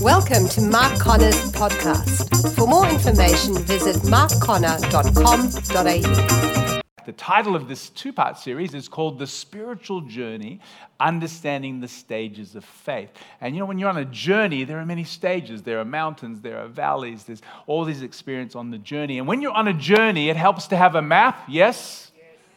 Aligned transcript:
Welcome 0.00 0.48
to 0.48 0.62
Mark 0.62 0.98
Conner's 0.98 1.52
podcast. 1.52 2.54
For 2.54 2.66
more 2.66 2.88
information, 2.88 3.58
visit 3.58 3.96
markconner.com.au. 3.96 6.80
The 7.04 7.12
title 7.12 7.54
of 7.54 7.68
this 7.68 7.90
two 7.90 8.10
part 8.10 8.38
series 8.38 8.72
is 8.72 8.88
called 8.88 9.18
The 9.18 9.26
Spiritual 9.26 10.00
Journey 10.00 10.62
Understanding 10.98 11.80
the 11.80 11.88
Stages 11.88 12.56
of 12.56 12.64
Faith. 12.64 13.10
And 13.42 13.54
you 13.54 13.60
know, 13.60 13.66
when 13.66 13.78
you're 13.78 13.90
on 13.90 13.98
a 13.98 14.06
journey, 14.06 14.64
there 14.64 14.78
are 14.78 14.86
many 14.86 15.04
stages. 15.04 15.64
There 15.64 15.78
are 15.78 15.84
mountains, 15.84 16.40
there 16.40 16.56
are 16.56 16.68
valleys, 16.68 17.24
there's 17.24 17.42
all 17.66 17.84
these 17.84 18.00
experiences 18.00 18.56
on 18.56 18.70
the 18.70 18.78
journey. 18.78 19.18
And 19.18 19.28
when 19.28 19.42
you're 19.42 19.52
on 19.52 19.68
a 19.68 19.74
journey, 19.74 20.30
it 20.30 20.36
helps 20.36 20.66
to 20.68 20.78
have 20.78 20.94
a 20.94 21.02
map, 21.02 21.44
yes? 21.46 22.09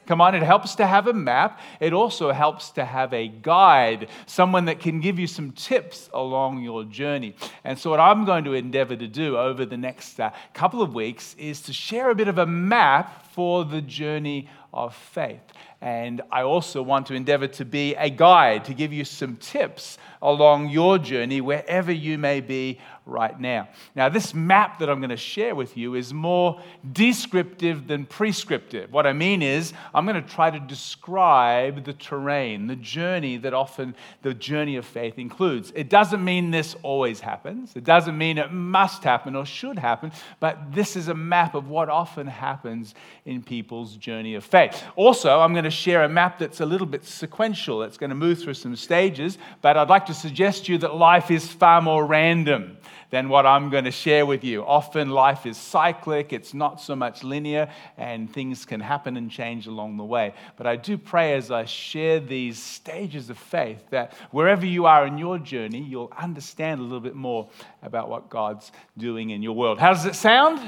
Come 0.05 0.21
on, 0.21 0.35
it 0.35 0.43
helps 0.43 0.75
to 0.75 0.85
have 0.85 1.07
a 1.07 1.13
map. 1.13 1.59
It 1.79 1.93
also 1.93 2.31
helps 2.31 2.71
to 2.71 2.83
have 2.85 3.13
a 3.13 3.27
guide, 3.27 4.09
someone 4.25 4.65
that 4.65 4.79
can 4.79 4.99
give 4.99 5.17
you 5.17 5.27
some 5.27 5.51
tips 5.51 6.09
along 6.13 6.61
your 6.61 6.83
journey. 6.83 7.35
And 7.63 7.79
so, 7.79 7.89
what 7.89 7.99
I'm 7.99 8.25
going 8.25 8.43
to 8.43 8.53
endeavor 8.53 8.95
to 8.95 9.07
do 9.07 9.37
over 9.37 9.65
the 9.65 9.77
next 9.77 10.19
uh, 10.19 10.31
couple 10.53 10.81
of 10.81 10.93
weeks 10.93 11.35
is 11.37 11.61
to 11.61 11.73
share 11.73 12.09
a 12.09 12.15
bit 12.15 12.27
of 12.27 12.37
a 12.37 12.45
map 12.45 13.25
for 13.33 13.65
the 13.65 13.81
journey 13.81 14.49
of 14.73 14.95
faith. 14.95 15.41
And 15.81 16.21
I 16.31 16.43
also 16.43 16.81
want 16.81 17.07
to 17.07 17.13
endeavor 17.13 17.47
to 17.47 17.65
be 17.65 17.93
a 17.95 18.09
guide, 18.09 18.65
to 18.65 18.73
give 18.73 18.93
you 18.93 19.03
some 19.03 19.35
tips 19.35 19.97
along 20.21 20.69
your 20.69 20.97
journey, 20.97 21.41
wherever 21.41 21.91
you 21.91 22.17
may 22.17 22.39
be 22.39 22.79
right 23.05 23.37
now. 23.39 23.67
Now, 23.95 24.09
this 24.09 24.33
map 24.33 24.79
that 24.79 24.89
I'm 24.89 24.99
going 24.99 25.09
to 25.09 25.17
share 25.17 25.55
with 25.55 25.75
you 25.75 25.95
is 25.95 26.13
more 26.13 26.61
descriptive 26.93 27.87
than 27.87 28.05
prescriptive. 28.05 28.91
What 28.91 29.05
I 29.05 29.13
mean 29.13 29.41
is, 29.41 29.73
I'm 29.93 30.05
going 30.05 30.21
to 30.21 30.29
try 30.29 30.49
to 30.49 30.59
describe 30.59 31.83
the 31.83 31.93
terrain, 31.93 32.67
the 32.67 32.75
journey 32.75 33.37
that 33.37 33.53
often 33.53 33.95
the 34.21 34.33
journey 34.33 34.77
of 34.77 34.85
faith 34.85 35.17
includes. 35.17 35.71
It 35.75 35.89
doesn't 35.89 36.23
mean 36.23 36.51
this 36.51 36.75
always 36.81 37.19
happens, 37.19 37.75
it 37.75 37.83
doesn't 37.83 38.17
mean 38.17 38.37
it 38.37 38.51
must 38.51 39.03
happen 39.03 39.35
or 39.35 39.45
should 39.45 39.77
happen, 39.77 40.11
but 40.39 40.57
this 40.71 40.95
is 40.95 41.07
a 41.09 41.15
map 41.15 41.55
of 41.55 41.67
what 41.69 41.89
often 41.89 42.27
happens 42.27 42.95
in 43.25 43.43
people's 43.43 43.97
journey 43.97 44.35
of 44.35 44.43
faith. 44.43 44.81
Also, 44.95 45.39
I'm 45.39 45.53
going 45.53 45.65
to 45.65 45.71
share 45.71 46.03
a 46.03 46.09
map 46.09 46.39
that's 46.39 46.61
a 46.61 46.65
little 46.65 46.87
bit 46.87 47.03
sequential. 47.03 47.83
It's 47.83 47.97
going 47.97 48.11
to 48.11 48.15
move 48.15 48.41
through 48.41 48.53
some 48.53 48.75
stages, 48.75 49.37
but 49.61 49.77
I'd 49.77 49.89
like 49.89 50.05
to 50.05 50.13
suggest 50.13 50.65
to 50.65 50.71
you 50.71 50.77
that 50.79 50.95
life 50.95 51.31
is 51.31 51.47
far 51.47 51.81
more 51.81 52.05
random 52.05 52.77
than 53.13 53.29
what 53.29 53.45
I'm 53.45 53.69
going 53.69 53.83
to 53.83 53.91
share 53.91 54.25
with 54.25 54.43
you. 54.43 54.65
Often 54.65 55.11
life 55.11 55.45
is 55.45 55.55
cyclic, 55.55 56.33
it's 56.33 56.55
not 56.55 56.81
so 56.81 56.95
much 56.95 57.23
linear, 57.23 57.69
and 57.95 58.27
things 58.33 58.65
can 58.65 58.79
happen 58.79 59.17
and 59.17 59.29
change 59.29 59.67
along 59.67 59.97
the 59.97 60.03
way. 60.03 60.33
But 60.57 60.65
I 60.65 60.77
do 60.77 60.97
pray 60.97 61.35
as 61.35 61.51
I 61.51 61.65
share 61.65 62.19
these 62.19 62.57
stages 62.57 63.29
of 63.29 63.37
faith 63.37 63.83
that 63.91 64.15
wherever 64.31 64.65
you 64.65 64.87
are 64.87 65.05
in 65.05 65.19
your 65.19 65.37
journey, 65.37 65.83
you'll 65.83 66.11
understand 66.17 66.79
a 66.79 66.83
little 66.83 66.99
bit 66.99 67.13
more 67.13 67.51
about 67.83 68.09
what 68.09 68.31
God's 68.31 68.71
doing 68.97 69.29
in 69.29 69.43
your 69.43 69.53
world. 69.53 69.77
How 69.77 69.93
does 69.93 70.07
it 70.07 70.15
sound? 70.15 70.59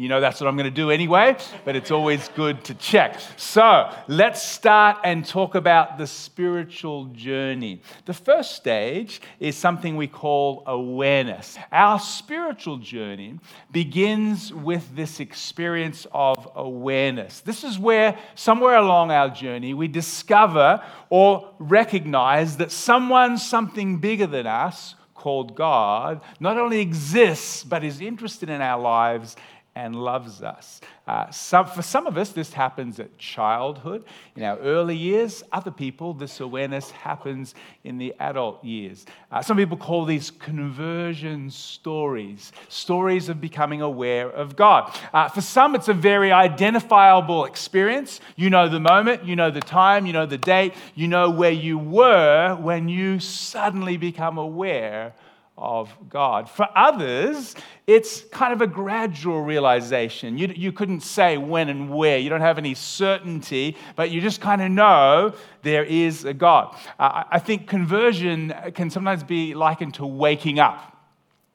You 0.00 0.08
know 0.08 0.20
that's 0.20 0.40
what 0.40 0.46
I'm 0.46 0.54
going 0.54 0.62
to 0.62 0.70
do 0.70 0.92
anyway, 0.92 1.36
but 1.64 1.74
it's 1.74 1.90
always 1.90 2.28
good 2.36 2.62
to 2.66 2.74
check. 2.74 3.18
So 3.36 3.92
let's 4.06 4.40
start 4.40 4.98
and 5.02 5.26
talk 5.26 5.56
about 5.56 5.98
the 5.98 6.06
spiritual 6.06 7.06
journey. 7.06 7.82
The 8.04 8.14
first 8.14 8.54
stage 8.54 9.20
is 9.40 9.56
something 9.56 9.96
we 9.96 10.06
call 10.06 10.62
awareness. 10.68 11.58
Our 11.72 11.98
spiritual 11.98 12.76
journey 12.76 13.40
begins 13.72 14.54
with 14.54 14.94
this 14.94 15.18
experience 15.18 16.06
of 16.12 16.48
awareness. 16.54 17.40
This 17.40 17.64
is 17.64 17.76
where, 17.76 18.16
somewhere 18.36 18.76
along 18.76 19.10
our 19.10 19.30
journey, 19.30 19.74
we 19.74 19.88
discover 19.88 20.80
or 21.10 21.52
recognize 21.58 22.58
that 22.58 22.70
someone, 22.70 23.36
something 23.36 23.98
bigger 23.98 24.28
than 24.28 24.46
us, 24.46 24.94
called 25.18 25.56
God, 25.56 26.22
not 26.38 26.56
only 26.56 26.78
exists, 26.78 27.64
but 27.64 27.82
is 27.82 28.00
interested 28.00 28.48
in 28.48 28.60
our 28.60 28.80
lives 28.80 29.34
and 29.78 29.94
loves 29.94 30.42
us. 30.42 30.80
Uh, 31.06 31.30
some, 31.30 31.64
for 31.64 31.82
some 31.82 32.08
of 32.08 32.18
us, 32.18 32.30
this 32.30 32.52
happens 32.52 32.98
at 32.98 33.16
childhood, 33.16 34.02
in 34.34 34.42
our 34.42 34.58
early 34.58 34.96
years. 34.96 35.44
Other 35.52 35.70
people, 35.70 36.14
this 36.14 36.40
awareness 36.40 36.90
happens 36.90 37.54
in 37.84 37.96
the 37.96 38.12
adult 38.18 38.64
years. 38.64 39.06
Uh, 39.30 39.40
some 39.40 39.56
people 39.56 39.76
call 39.76 40.04
these 40.04 40.32
conversion 40.32 41.48
stories, 41.48 42.50
stories 42.68 43.28
of 43.28 43.40
becoming 43.40 43.80
aware 43.80 44.28
of 44.28 44.56
God. 44.56 44.92
Uh, 45.14 45.28
for 45.28 45.42
some, 45.42 45.76
it's 45.76 45.88
a 45.88 45.94
very 45.94 46.32
identifiable 46.32 47.44
experience. 47.44 48.18
You 48.34 48.50
know 48.50 48.68
the 48.68 48.80
moment, 48.80 49.24
you 49.24 49.36
know 49.36 49.52
the 49.52 49.60
time, 49.60 50.06
you 50.06 50.12
know 50.12 50.26
the 50.26 50.38
date, 50.38 50.74
you 50.96 51.06
know 51.06 51.30
where 51.30 51.52
you 51.52 51.78
were 51.78 52.56
when 52.56 52.88
you 52.88 53.20
suddenly 53.20 53.96
become 53.96 54.38
aware 54.38 55.14
of 55.58 55.94
God. 56.08 56.48
For 56.48 56.68
others, 56.74 57.54
it's 57.86 58.22
kind 58.30 58.52
of 58.52 58.62
a 58.62 58.66
gradual 58.66 59.42
realization. 59.42 60.38
You, 60.38 60.52
you 60.54 60.72
couldn't 60.72 61.00
say 61.00 61.36
when 61.36 61.68
and 61.68 61.90
where, 61.90 62.18
you 62.18 62.30
don't 62.30 62.40
have 62.40 62.58
any 62.58 62.74
certainty, 62.74 63.76
but 63.96 64.10
you 64.10 64.20
just 64.20 64.40
kind 64.40 64.62
of 64.62 64.70
know 64.70 65.34
there 65.62 65.84
is 65.84 66.24
a 66.24 66.32
God. 66.32 66.76
Uh, 66.98 67.24
I 67.30 67.38
think 67.38 67.66
conversion 67.66 68.54
can 68.74 68.90
sometimes 68.90 69.24
be 69.24 69.54
likened 69.54 69.94
to 69.94 70.06
waking 70.06 70.58
up. 70.60 70.97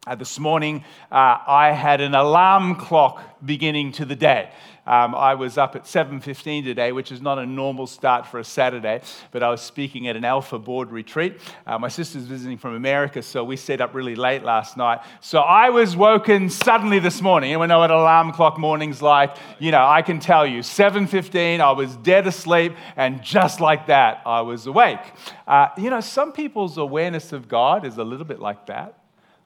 Uh, 0.05 0.15
this 0.15 0.37
morning, 0.37 0.83
uh, 1.13 1.37
I 1.47 1.71
had 1.71 2.01
an 2.01 2.13
alarm 2.13 2.75
clock 2.75 3.23
beginning 3.45 3.93
to 3.93 4.03
the 4.03 4.17
day. 4.17 4.49
Um, 4.85 5.15
I 5.15 5.35
was 5.35 5.57
up 5.57 5.77
at 5.77 5.85
7.15 5.85 6.65
today, 6.65 6.91
which 6.91 7.09
is 7.09 7.21
not 7.21 7.39
a 7.39 7.45
normal 7.45 7.87
start 7.87 8.27
for 8.27 8.37
a 8.37 8.43
Saturday, 8.43 8.99
but 9.31 9.43
I 9.43 9.49
was 9.49 9.61
speaking 9.61 10.09
at 10.09 10.17
an 10.17 10.25
Alpha 10.25 10.59
board 10.59 10.91
retreat. 10.91 11.39
Uh, 11.65 11.79
my 11.79 11.87
sister's 11.87 12.23
visiting 12.23 12.57
from 12.57 12.75
America, 12.75 13.21
so 13.21 13.45
we 13.45 13.55
stayed 13.55 13.79
up 13.79 13.93
really 13.93 14.15
late 14.15 14.43
last 14.43 14.75
night. 14.75 14.99
So 15.21 15.39
I 15.39 15.69
was 15.69 15.95
woken 15.95 16.49
suddenly 16.49 16.99
this 16.99 17.21
morning, 17.21 17.53
and 17.53 17.61
we 17.61 17.67
know 17.67 17.79
what 17.79 17.89
alarm 17.89 18.33
clock 18.33 18.59
morning's 18.59 19.01
like. 19.01 19.37
You 19.57 19.71
know, 19.71 19.85
I 19.87 20.01
can 20.01 20.19
tell 20.19 20.45
you, 20.45 20.59
7.15, 20.59 21.61
I 21.61 21.71
was 21.71 21.95
dead 21.95 22.27
asleep, 22.27 22.75
and 22.97 23.23
just 23.23 23.61
like 23.61 23.87
that, 23.87 24.21
I 24.25 24.41
was 24.41 24.67
awake. 24.67 24.99
Uh, 25.47 25.69
you 25.77 25.89
know, 25.89 26.01
some 26.01 26.33
people's 26.33 26.77
awareness 26.77 27.31
of 27.31 27.47
God 27.47 27.85
is 27.85 27.97
a 27.97 28.03
little 28.03 28.25
bit 28.25 28.41
like 28.41 28.65
that. 28.65 28.97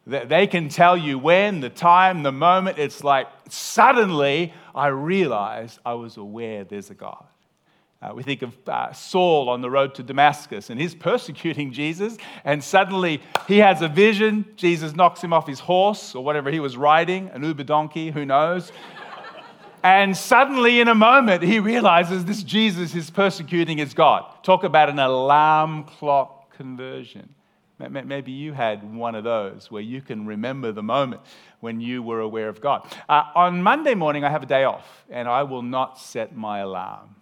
They 0.07 0.47
can 0.47 0.69
tell 0.69 0.95
you 0.95 1.19
when, 1.19 1.59
the 1.59 1.69
time, 1.69 2.23
the 2.23 2.31
moment. 2.31 2.79
It's 2.79 3.03
like 3.03 3.28
suddenly 3.50 4.53
I 4.73 4.88
realized 4.88 5.79
I 5.85 5.95
was 5.95 6.16
aware 6.16 6.63
there's 6.63 6.90
a 6.90 6.94
God. 6.94 7.25
Uh, 8.01 8.13
we 8.16 8.23
think 8.23 8.41
of 8.41 8.56
uh, 8.69 8.94
Saul 8.94 9.50
on 9.50 9.59
the 9.59 9.69
road 9.69 9.95
to 9.95 10.03
Damascus, 10.03 10.69
and 10.69 10.79
he's 10.79 10.95
persecuting 11.09 11.73
Jesus, 11.73 12.16
and 12.45 12.63
suddenly 12.63 13.22
he 13.50 13.57
has 13.57 13.81
a 13.81 13.90
vision. 13.90 14.45
Jesus 14.56 14.95
knocks 14.95 15.22
him 15.22 15.34
off 15.34 15.45
his 15.45 15.59
horse 15.59 16.16
or 16.16 16.24
whatever 16.24 16.51
he 16.51 16.62
was 16.62 16.78
riding, 16.78 17.29
an 17.34 17.44
Uber 17.44 17.66
donkey, 17.66 18.09
who 18.09 18.24
knows. 18.24 18.72
and 19.84 20.16
suddenly, 20.16 20.79
in 20.79 20.88
a 20.88 20.95
moment, 20.95 21.44
he 21.44 21.59
realizes 21.59 22.24
this 22.24 22.44
Jesus 22.44 22.95
is 22.95 23.09
persecuting 23.09 23.78
his 23.78 23.94
God. 23.94 24.24
Talk 24.41 24.63
about 24.63 24.89
an 24.89 25.00
alarm 25.00 25.84
clock 25.84 26.56
conversion. 26.56 27.34
Maybe 27.80 28.32
you 28.32 28.54
had 28.54 28.96
one 28.96 29.14
of 29.14 29.24
those 29.24 29.70
where 29.70 29.84
you 29.84 30.02
can 30.02 30.26
remember 30.26 30.72
the 30.72 30.82
moment 30.82 31.22
when 31.60 31.80
you 31.80 32.02
were 32.02 32.22
aware 32.22 32.50
of 32.50 32.60
God. 32.60 32.92
Uh, 33.08 33.24
on 33.36 33.62
Monday 33.62 33.94
morning, 33.94 34.24
I 34.24 34.32
have 34.32 34.42
a 34.42 34.48
day 34.48 34.64
off, 34.64 35.06
and 35.12 35.28
I 35.28 35.44
will 35.44 35.62
not 35.62 36.00
set 36.00 36.36
my 36.36 36.60
alarm. 36.60 37.17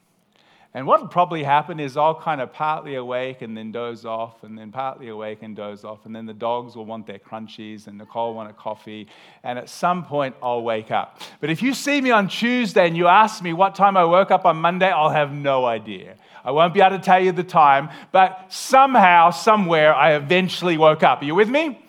And 0.75 0.85
what 0.85 0.99
will 0.99 1.07
probably 1.07 1.41
happen 1.41 1.79
is 1.79 1.95
I'll 1.95 2.19
kind 2.19 2.41
of 2.41 2.51
partly 2.51 2.95
awake 2.95 3.41
and 3.41 3.55
then 3.55 3.71
doze 3.71 4.03
off, 4.03 4.43
and 4.43 4.57
then 4.57 4.73
partly 4.73 5.07
awake 5.07 5.41
and 5.41 5.55
doze 5.55 5.85
off, 5.85 6.05
and 6.05 6.13
then 6.13 6.25
the 6.25 6.33
dogs 6.33 6.75
will 6.75 6.85
want 6.85 7.07
their 7.07 7.17
crunchies, 7.17 7.87
and 7.87 7.97
Nicole 7.97 8.33
want 8.33 8.49
a 8.49 8.53
coffee, 8.53 9.07
and 9.43 9.57
at 9.57 9.69
some 9.69 10.03
point 10.03 10.35
I'll 10.43 10.63
wake 10.63 10.91
up. 10.91 11.21
But 11.39 11.49
if 11.49 11.61
you 11.61 11.73
see 11.73 12.01
me 12.01 12.11
on 12.11 12.27
Tuesday 12.27 12.85
and 12.85 12.97
you 12.97 13.07
ask 13.07 13.41
me 13.41 13.53
what 13.53 13.73
time 13.73 13.95
I 13.95 14.03
woke 14.03 14.31
up 14.31 14.43
on 14.43 14.57
Monday, 14.57 14.91
I'll 14.91 15.09
have 15.09 15.31
no 15.31 15.63
idea. 15.63 16.15
I 16.43 16.51
won't 16.51 16.73
be 16.73 16.81
able 16.81 16.97
to 16.97 17.01
tell 17.01 17.23
you 17.23 17.31
the 17.31 17.41
time, 17.41 17.87
but 18.11 18.47
somehow, 18.49 19.29
somewhere, 19.29 19.95
I 19.95 20.15
eventually 20.15 20.77
woke 20.77 21.03
up. 21.03 21.21
Are 21.21 21.25
you 21.25 21.35
with 21.35 21.47
me? 21.47 21.81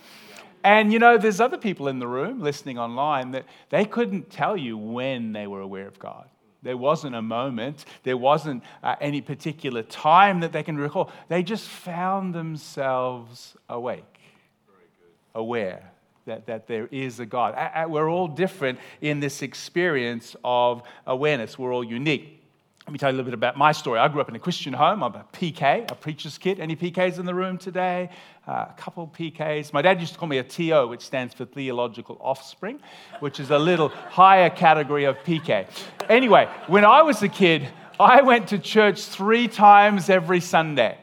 And 0.62 0.93
you 0.93 1.00
know, 1.00 1.19
there's 1.19 1.40
other 1.40 1.58
people 1.58 1.88
in 1.88 1.99
the 1.99 2.06
room 2.06 2.40
listening 2.40 2.78
online 2.78 3.32
that 3.32 3.46
they 3.69 3.84
couldn't 3.84 4.31
tell 4.31 4.56
you 4.56 4.78
when 4.78 5.32
they 5.32 5.49
were 5.49 5.61
aware 5.61 5.88
of 5.88 5.99
God. 5.99 6.28
There 6.66 6.76
wasn't 6.76 7.14
a 7.14 7.22
moment, 7.22 7.84
there 8.02 8.16
wasn't 8.16 8.64
uh, 8.82 8.96
any 9.00 9.20
particular 9.20 9.84
time 9.84 10.40
that 10.40 10.50
they 10.50 10.64
can 10.64 10.76
recall. 10.76 11.12
They 11.28 11.44
just 11.44 11.68
found 11.68 12.34
themselves 12.34 13.56
awake, 13.68 14.18
aware 15.32 15.92
that, 16.24 16.46
that 16.46 16.66
there 16.66 16.88
is 16.90 17.20
a 17.20 17.26
God. 17.26 17.54
We're 17.88 18.10
all 18.10 18.26
different 18.26 18.80
in 19.00 19.20
this 19.20 19.42
experience 19.42 20.34
of 20.42 20.82
awareness, 21.06 21.56
we're 21.56 21.72
all 21.72 21.84
unique. 21.84 22.36
Let 22.87 22.93
me 22.93 22.99
tell 23.00 23.11
you 23.11 23.17
a 23.17 23.19
little 23.19 23.33
bit 23.33 23.35
about 23.35 23.56
my 23.56 23.73
story. 23.73 23.99
I 23.99 24.06
grew 24.06 24.21
up 24.21 24.29
in 24.29 24.37
a 24.37 24.38
Christian 24.38 24.73
home. 24.73 25.03
I'm 25.03 25.12
a 25.12 25.25
PK, 25.33 25.91
a 25.91 25.94
preacher's 25.97 26.38
kid. 26.38 26.61
Any 26.61 26.77
PKs 26.77 27.19
in 27.19 27.27
the 27.27 27.35
room 27.35 27.59
today? 27.59 28.11
Uh, 28.47 28.67
a 28.71 28.75
couple 28.77 29.09
PKs. 29.09 29.73
My 29.73 29.83
dad 29.83 29.99
used 30.00 30.12
to 30.12 30.19
call 30.21 30.29
me 30.29 30.38
a 30.38 30.44
TO, 30.44 30.87
which 30.87 31.00
stands 31.00 31.35
for 31.35 31.47
theological 31.47 32.17
offspring, 32.21 32.79
which 33.19 33.41
is 33.41 33.50
a 33.50 33.59
little 33.59 33.88
higher 33.88 34.49
category 34.49 35.03
of 35.03 35.17
PK. 35.25 35.67
Anyway, 36.09 36.49
when 36.69 36.85
I 36.85 37.03
was 37.03 37.25
a 37.25 37.29
kid, 37.29 37.69
I 37.99 38.23
went 38.23 38.47
to 38.50 38.59
church 38.61 39.03
three 39.03 39.49
times 39.49 40.09
every 40.09 40.38
Sunday. 40.38 40.97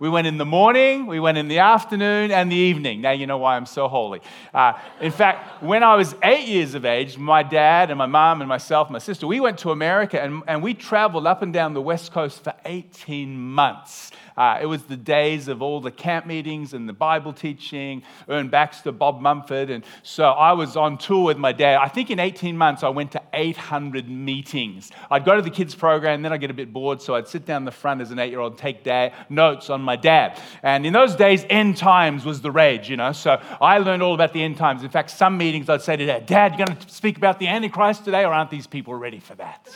We 0.00 0.08
went 0.08 0.28
in 0.28 0.38
the 0.38 0.44
morning, 0.44 1.06
we 1.06 1.18
went 1.18 1.38
in 1.38 1.48
the 1.48 1.58
afternoon, 1.58 2.30
and 2.30 2.52
the 2.52 2.56
evening. 2.56 3.00
Now 3.00 3.10
you 3.10 3.26
know 3.26 3.38
why 3.38 3.56
I'm 3.56 3.66
so 3.66 3.88
holy. 3.88 4.20
Uh, 4.54 4.74
in 5.00 5.10
fact, 5.10 5.60
when 5.60 5.82
I 5.82 5.96
was 5.96 6.14
eight 6.22 6.46
years 6.46 6.74
of 6.74 6.84
age, 6.84 7.18
my 7.18 7.42
dad 7.42 7.90
and 7.90 7.98
my 7.98 8.06
mom 8.06 8.40
and 8.40 8.48
myself, 8.48 8.86
and 8.86 8.92
my 8.92 9.00
sister, 9.00 9.26
we 9.26 9.40
went 9.40 9.58
to 9.58 9.72
America 9.72 10.22
and, 10.22 10.44
and 10.46 10.62
we 10.62 10.72
traveled 10.72 11.26
up 11.26 11.42
and 11.42 11.52
down 11.52 11.74
the 11.74 11.82
West 11.82 12.12
Coast 12.12 12.44
for 12.44 12.54
18 12.64 13.36
months. 13.36 14.12
Uh, 14.38 14.60
it 14.62 14.66
was 14.66 14.84
the 14.84 14.96
days 14.96 15.48
of 15.48 15.60
all 15.60 15.80
the 15.80 15.90
camp 15.90 16.24
meetings 16.24 16.72
and 16.72 16.88
the 16.88 16.92
Bible 16.92 17.32
teaching, 17.32 18.04
Ern 18.30 18.48
Baxter, 18.48 18.92
Bob 18.92 19.20
Mumford. 19.20 19.68
And 19.68 19.84
so 20.04 20.26
I 20.26 20.52
was 20.52 20.76
on 20.76 20.96
tour 20.96 21.24
with 21.24 21.38
my 21.38 21.50
dad. 21.50 21.80
I 21.82 21.88
think 21.88 22.08
in 22.08 22.20
18 22.20 22.56
months, 22.56 22.84
I 22.84 22.88
went 22.88 23.10
to 23.12 23.22
800 23.32 24.08
meetings. 24.08 24.92
I'd 25.10 25.24
go 25.24 25.34
to 25.34 25.42
the 25.42 25.50
kids' 25.50 25.74
program, 25.74 26.22
then 26.22 26.32
I'd 26.32 26.40
get 26.40 26.52
a 26.52 26.54
bit 26.54 26.72
bored, 26.72 27.02
so 27.02 27.16
I'd 27.16 27.26
sit 27.26 27.46
down 27.46 27.64
the 27.64 27.72
front 27.72 28.00
as 28.00 28.12
an 28.12 28.20
eight 28.20 28.30
year 28.30 28.38
old, 28.38 28.52
and 28.52 28.60
take 28.60 28.84
dad, 28.84 29.12
notes 29.28 29.70
on 29.70 29.80
my 29.80 29.96
dad. 29.96 30.40
And 30.62 30.86
in 30.86 30.92
those 30.92 31.16
days, 31.16 31.44
end 31.50 31.76
times 31.76 32.24
was 32.24 32.40
the 32.40 32.52
rage, 32.52 32.88
you 32.88 32.96
know. 32.96 33.10
So 33.10 33.42
I 33.60 33.78
learned 33.78 34.04
all 34.04 34.14
about 34.14 34.32
the 34.32 34.44
end 34.44 34.56
times. 34.56 34.84
In 34.84 34.88
fact, 34.88 35.10
some 35.10 35.36
meetings 35.36 35.68
I'd 35.68 35.82
say 35.82 35.96
to 35.96 36.06
dad, 36.06 36.26
Dad, 36.26 36.56
you're 36.56 36.66
going 36.66 36.78
to 36.78 36.88
speak 36.88 37.16
about 37.16 37.40
the 37.40 37.48
Antichrist 37.48 38.04
today, 38.04 38.24
or 38.24 38.32
aren't 38.32 38.50
these 38.50 38.68
people 38.68 38.94
ready 38.94 39.18
for 39.18 39.34
that? 39.34 39.68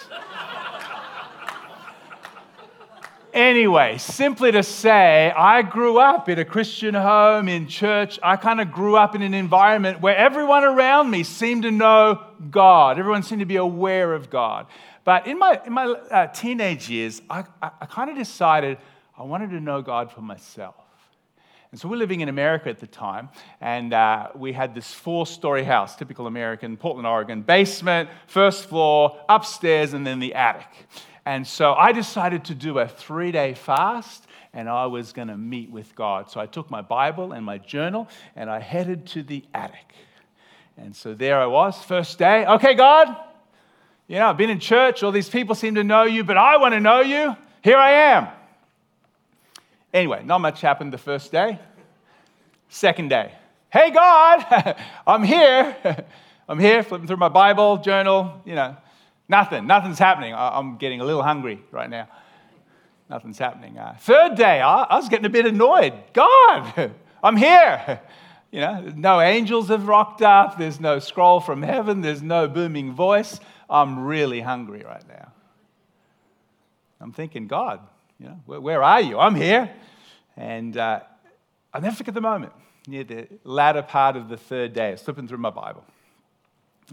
Anyway, 3.33 3.97
simply 3.97 4.53
to 4.53 4.63
say, 4.63 5.33
I 5.35 5.63
grew 5.63 5.99
up 5.99 6.29
in 6.29 6.39
a 6.39 6.45
Christian 6.45 6.95
home, 6.95 7.49
in 7.49 7.67
church. 7.67 8.19
I 8.23 8.37
kind 8.37 8.61
of 8.61 8.71
grew 8.71 8.95
up 8.95 9.15
in 9.15 9.23
an 9.23 9.33
environment 9.33 10.03
where 10.03 10.15
everyone 10.15 10.65
around 10.65 11.11
me 11.11 11.23
seemed 11.23 11.63
to 11.63 11.71
know 11.71 12.23
God. 12.51 12.99
Everyone 12.99 13.23
seemed 13.23 13.41
to 13.41 13.47
be 13.47 13.57
aware 13.57 14.13
of 14.13 14.29
God. 14.29 14.67
But 15.05 15.27
in 15.27 15.39
my, 15.39 15.59
in 15.65 15.73
my 15.73 15.87
uh, 15.87 16.27
teenage 16.27 16.91
years, 16.91 17.23
I, 17.31 17.45
I, 17.63 17.71
I 17.81 17.87
kind 17.87 18.11
of 18.11 18.19
decided 18.19 18.77
I 19.17 19.23
wanted 19.23 19.51
to 19.51 19.61
know 19.61 19.81
God 19.81 20.13
for 20.13 20.21
myself. 20.21 20.75
And 21.71 21.81
so 21.81 21.89
we're 21.89 21.97
living 21.97 22.21
in 22.21 22.29
America 22.29 22.69
at 22.69 22.81
the 22.81 22.87
time, 22.87 23.31
and 23.59 23.95
uh, 23.95 24.29
we 24.35 24.53
had 24.53 24.75
this 24.75 24.93
four 24.93 25.27
story 25.27 25.65
house, 25.65 25.97
typical 25.97 26.27
American, 26.27 26.77
Portland, 26.77 27.07
Oregon, 27.07 27.41
basement, 27.41 28.11
first 28.27 28.67
floor, 28.67 29.19
upstairs, 29.27 29.95
and 29.95 30.07
then 30.07 30.19
the 30.19 30.35
attic. 30.35 30.69
And 31.25 31.47
so 31.47 31.75
I 31.75 31.93
decided 31.93 32.45
to 32.47 32.55
do 32.55 32.79
a 32.79 32.89
three 32.89 33.31
day 33.33 33.55
fast 33.55 34.27
and 34.53 34.69
I 34.69 34.87
was 34.87 35.13
going 35.13 35.29
to 35.29 35.37
meet 35.37 35.71
with 35.71 35.95
God. 35.95 36.31
So 36.31 36.41
I 36.41 36.47
took 36.47 36.71
my 36.71 36.83
Bible 36.83 37.33
and 37.33 37.45
my 37.45 37.59
journal 37.59 38.09
and 38.37 38.51
I 38.51 38.61
headed 38.61 39.07
to 39.09 39.23
the 39.23 39.45
attic. 39.55 39.95
And 40.77 40.95
so 40.95 41.15
there 41.15 41.41
I 41.41 41.47
was, 41.47 41.83
first 41.83 42.19
day. 42.19 42.45
Okay, 42.47 42.75
God, 42.75 43.17
you 44.09 44.17
know, 44.17 44.29
I've 44.29 44.37
been 44.37 44.51
in 44.51 44.59
church, 44.59 45.03
all 45.03 45.13
these 45.13 45.29
people 45.29 45.55
seem 45.55 45.77
to 45.77 45.85
know 45.85 46.05
you, 46.05 46.25
but 46.25 46.37
I 46.37 46.57
want 46.57 46.75
to 46.75 46.81
know 46.81 47.01
you. 47.01 47.37
Here 47.63 47.77
I 47.77 47.91
am. 47.93 48.29
Anyway, 49.95 50.23
not 50.25 50.41
much 50.41 50.61
happened 50.61 50.93
the 50.93 50.99
first 50.99 51.31
day. 51.31 51.59
Second 52.69 53.09
day. 53.09 53.33
Hey, 53.71 53.91
God, 53.91 54.77
I'm 55.07 55.23
here. 55.23 55.77
I'm 56.49 56.59
here, 56.59 56.83
flipping 56.83 57.07
through 57.07 57.19
my 57.19 57.29
Bible, 57.29 57.79
journal, 57.79 58.43
you 58.45 58.55
know, 58.55 58.77
Nothing. 59.33 59.67
Nothing's 59.67 59.99
happening. 59.99 60.35
I'm 60.35 60.77
getting 60.77 61.01
a 61.01 61.05
little 61.05 61.23
hungry 61.23 61.65
right 61.71 61.89
now. 61.89 62.07
Nothing's 63.09 63.39
happening. 63.39 63.79
Uh, 63.79 63.97
third 63.99 64.35
day, 64.35 64.61
I 64.61 64.95
was 64.95 65.09
getting 65.09 65.25
a 65.25 65.31
bit 65.31 65.47
annoyed. 65.47 65.95
God, 66.13 66.93
I'm 67.23 67.39
here. 67.39 68.03
You 68.51 68.61
know, 68.61 68.93
no 68.95 69.23
angels 69.23 69.69
have 69.69 69.89
rocked 69.89 70.21
up. 70.21 70.59
There's 70.59 70.79
no 70.79 70.99
scroll 70.99 71.41
from 71.41 71.63
heaven. 71.63 72.03
There's 72.03 72.21
no 72.21 72.47
booming 72.47 72.93
voice. 72.93 73.41
I'm 73.71 74.05
really 74.05 74.43
hungry 74.43 74.83
right 74.85 75.09
now. 75.09 75.33
I'm 77.01 77.13
thinking, 77.13 77.47
God, 77.47 77.81
you 78.21 78.27
know, 78.27 78.39
where, 78.45 78.61
where 78.61 78.83
are 78.83 79.01
you? 79.01 79.19
I'm 79.19 79.35
here. 79.35 79.73
And 80.37 80.77
uh, 80.77 81.01
I'll 81.73 81.81
never 81.81 81.97
forget 81.97 82.13
the 82.13 82.21
moment 82.21 82.53
near 82.87 83.05
the 83.05 83.29
latter 83.45 83.81
part 83.81 84.15
of 84.15 84.29
the 84.29 84.37
third 84.37 84.75
day. 84.75 84.89
I 84.89 84.91
was 84.91 85.01
flipping 85.01 85.27
through 85.27 85.39
my 85.39 85.49
Bible. 85.49 85.87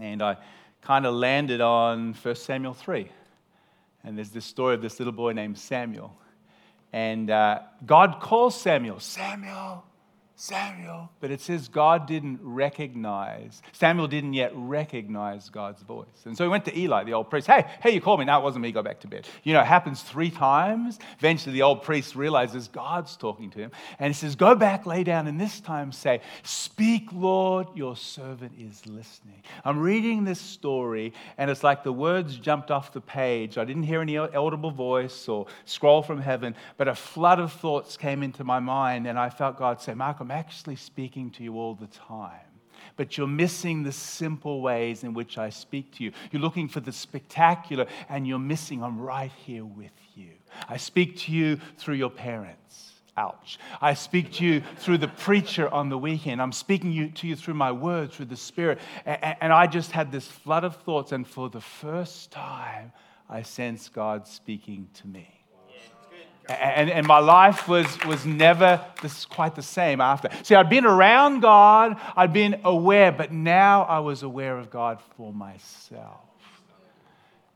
And 0.00 0.22
I 0.22 0.38
kind 0.82 1.06
of 1.06 1.14
landed 1.14 1.60
on 1.60 2.14
1 2.14 2.34
Samuel 2.34 2.74
3. 2.74 3.10
And 4.04 4.16
there's 4.16 4.30
this 4.30 4.44
story 4.44 4.74
of 4.74 4.82
this 4.82 4.98
little 4.98 5.12
boy 5.12 5.32
named 5.32 5.58
Samuel. 5.58 6.16
And 6.92 7.30
uh, 7.30 7.60
God 7.86 8.18
calls 8.20 8.60
Samuel, 8.60 8.98
Samuel, 9.00 9.84
Samuel. 10.40 11.10
But 11.20 11.30
it 11.30 11.42
says 11.42 11.68
God 11.68 12.06
didn't 12.06 12.40
recognize, 12.42 13.60
Samuel 13.72 14.08
didn't 14.08 14.32
yet 14.32 14.52
recognize 14.54 15.50
God's 15.50 15.82
voice. 15.82 16.06
And 16.24 16.34
so 16.34 16.44
he 16.44 16.48
went 16.48 16.64
to 16.64 16.78
Eli, 16.78 17.04
the 17.04 17.12
old 17.12 17.28
priest. 17.28 17.46
Hey, 17.46 17.66
hey, 17.82 17.90
you 17.90 18.00
called 18.00 18.20
me. 18.20 18.24
No, 18.24 18.38
it 18.38 18.42
wasn't 18.42 18.62
me. 18.62 18.72
Go 18.72 18.82
back 18.82 19.00
to 19.00 19.06
bed. 19.06 19.28
You 19.42 19.52
know, 19.52 19.60
it 19.60 19.66
happens 19.66 20.00
three 20.00 20.30
times. 20.30 20.98
Eventually, 21.18 21.52
the 21.52 21.60
old 21.60 21.82
priest 21.82 22.16
realizes 22.16 22.68
God's 22.68 23.18
talking 23.18 23.50
to 23.50 23.58
him. 23.58 23.70
And 23.98 24.08
he 24.08 24.14
says, 24.14 24.34
Go 24.34 24.54
back, 24.54 24.86
lay 24.86 25.04
down, 25.04 25.26
and 25.26 25.38
this 25.38 25.60
time 25.60 25.92
say, 25.92 26.22
Speak, 26.42 27.10
Lord, 27.12 27.66
your 27.74 27.94
servant 27.94 28.52
is 28.58 28.86
listening. 28.86 29.42
I'm 29.62 29.78
reading 29.78 30.24
this 30.24 30.40
story, 30.40 31.12
and 31.36 31.50
it's 31.50 31.62
like 31.62 31.84
the 31.84 31.92
words 31.92 32.36
jumped 32.38 32.70
off 32.70 32.94
the 32.94 33.02
page. 33.02 33.58
I 33.58 33.66
didn't 33.66 33.82
hear 33.82 34.00
any 34.00 34.16
audible 34.16 34.70
voice 34.70 35.28
or 35.28 35.48
scroll 35.66 36.02
from 36.02 36.22
heaven, 36.22 36.54
but 36.78 36.88
a 36.88 36.94
flood 36.94 37.40
of 37.40 37.52
thoughts 37.52 37.98
came 37.98 38.22
into 38.22 38.42
my 38.42 38.58
mind, 38.58 39.06
and 39.06 39.18
I 39.18 39.28
felt 39.28 39.58
God 39.58 39.82
say, 39.82 39.92
Mark, 39.92 40.18
actually 40.30 40.76
speaking 40.76 41.30
to 41.32 41.42
you 41.42 41.58
all 41.58 41.74
the 41.74 41.88
time. 41.88 42.40
But 42.96 43.18
you're 43.18 43.26
missing 43.26 43.82
the 43.82 43.92
simple 43.92 44.62
ways 44.62 45.04
in 45.04 45.12
which 45.12 45.36
I 45.36 45.50
speak 45.50 45.94
to 45.96 46.04
you. 46.04 46.12
You're 46.32 46.42
looking 46.42 46.68
for 46.68 46.80
the 46.80 46.92
spectacular, 46.92 47.86
and 48.08 48.26
you're 48.26 48.38
missing, 48.38 48.82
I'm 48.82 48.98
right 48.98 49.30
here 49.44 49.64
with 49.64 49.92
you. 50.14 50.30
I 50.68 50.76
speak 50.78 51.18
to 51.18 51.32
you 51.32 51.60
through 51.76 51.96
your 51.96 52.10
parents. 52.10 52.92
Ouch. 53.16 53.58
I 53.82 53.94
speak 53.94 54.32
to 54.34 54.44
you 54.44 54.62
through 54.78 54.98
the 54.98 55.08
preacher 55.08 55.68
on 55.68 55.88
the 55.90 55.98
weekend. 55.98 56.40
I'm 56.40 56.52
speaking 56.52 57.12
to 57.12 57.26
you 57.26 57.36
through 57.36 57.54
my 57.54 57.72
words, 57.72 58.16
through 58.16 58.26
the 58.26 58.36
Spirit. 58.36 58.78
And 59.04 59.52
I 59.52 59.66
just 59.66 59.92
had 59.92 60.10
this 60.10 60.26
flood 60.26 60.64
of 60.64 60.76
thoughts, 60.76 61.12
and 61.12 61.26
for 61.26 61.50
the 61.50 61.60
first 61.60 62.30
time, 62.30 62.92
I 63.28 63.42
sense 63.42 63.88
God 63.88 64.26
speaking 64.26 64.88
to 64.94 65.06
me. 65.06 65.39
And, 66.50 66.90
and 66.90 67.06
my 67.06 67.20
life 67.20 67.68
was, 67.68 67.86
was 68.04 68.26
never 68.26 68.84
this, 69.02 69.24
quite 69.24 69.54
the 69.54 69.62
same 69.62 70.00
after. 70.00 70.30
See, 70.42 70.54
I'd 70.54 70.68
been 70.68 70.84
around 70.84 71.40
God, 71.40 71.96
I'd 72.16 72.32
been 72.32 72.60
aware, 72.64 73.12
but 73.12 73.32
now 73.32 73.82
I 73.82 74.00
was 74.00 74.22
aware 74.24 74.58
of 74.58 74.68
God 74.68 75.00
for 75.16 75.32
myself. 75.32 76.20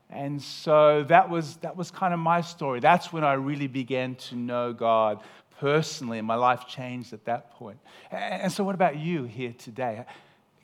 And 0.09 0.41
so 0.41 1.03
that 1.09 1.29
was, 1.29 1.57
that 1.57 1.75
was 1.75 1.91
kind 1.91 2.13
of 2.13 2.19
my 2.19 2.39
story. 2.39 2.79
That's 2.79 3.11
when 3.11 3.23
I 3.25 3.33
really 3.33 3.67
began 3.67 4.15
to 4.15 4.35
know 4.35 4.71
God 4.71 5.21
personally, 5.59 6.19
and 6.19 6.27
my 6.27 6.35
life 6.35 6.67
changed 6.67 7.11
at 7.11 7.25
that 7.25 7.51
point. 7.51 7.79
And 8.11 8.51
so, 8.51 8.63
what 8.63 8.75
about 8.75 8.97
you 8.97 9.23
here 9.23 9.53
today? 9.57 10.05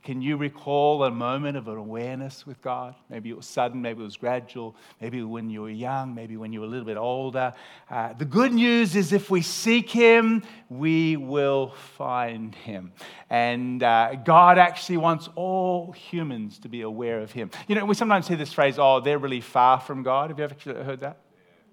Can 0.03 0.19
you 0.19 0.35
recall 0.35 1.03
a 1.03 1.11
moment 1.11 1.57
of 1.57 1.67
an 1.67 1.77
awareness 1.77 2.47
with 2.47 2.59
God? 2.61 2.95
Maybe 3.07 3.29
it 3.29 3.37
was 3.37 3.45
sudden, 3.45 3.83
maybe 3.83 4.01
it 4.01 4.03
was 4.03 4.17
gradual, 4.17 4.75
maybe 4.99 5.21
when 5.21 5.51
you 5.51 5.61
were 5.61 5.69
young, 5.69 6.15
maybe 6.15 6.37
when 6.37 6.51
you 6.51 6.61
were 6.61 6.65
a 6.65 6.69
little 6.69 6.85
bit 6.85 6.97
older. 6.97 7.53
Uh, 7.87 8.13
the 8.13 8.25
good 8.25 8.51
news 8.51 8.95
is 8.95 9.13
if 9.13 9.29
we 9.29 9.43
seek 9.43 9.91
Him, 9.91 10.41
we 10.69 11.17
will 11.17 11.75
find 11.97 12.55
Him. 12.55 12.93
And 13.29 13.83
uh, 13.83 14.15
God 14.25 14.57
actually 14.57 14.97
wants 14.97 15.29
all 15.35 15.91
humans 15.91 16.57
to 16.59 16.67
be 16.67 16.81
aware 16.81 17.19
of 17.19 17.31
Him. 17.31 17.51
You 17.67 17.75
know, 17.75 17.85
we 17.85 17.93
sometimes 17.93 18.27
hear 18.27 18.37
this 18.37 18.53
phrase, 18.53 18.79
oh, 18.79 19.01
they're 19.01 19.19
really 19.19 19.41
far 19.41 19.79
from 19.79 20.01
God. 20.01 20.31
Have 20.31 20.39
you 20.39 20.45
ever 20.45 20.83
heard 20.83 21.01
that? 21.01 21.19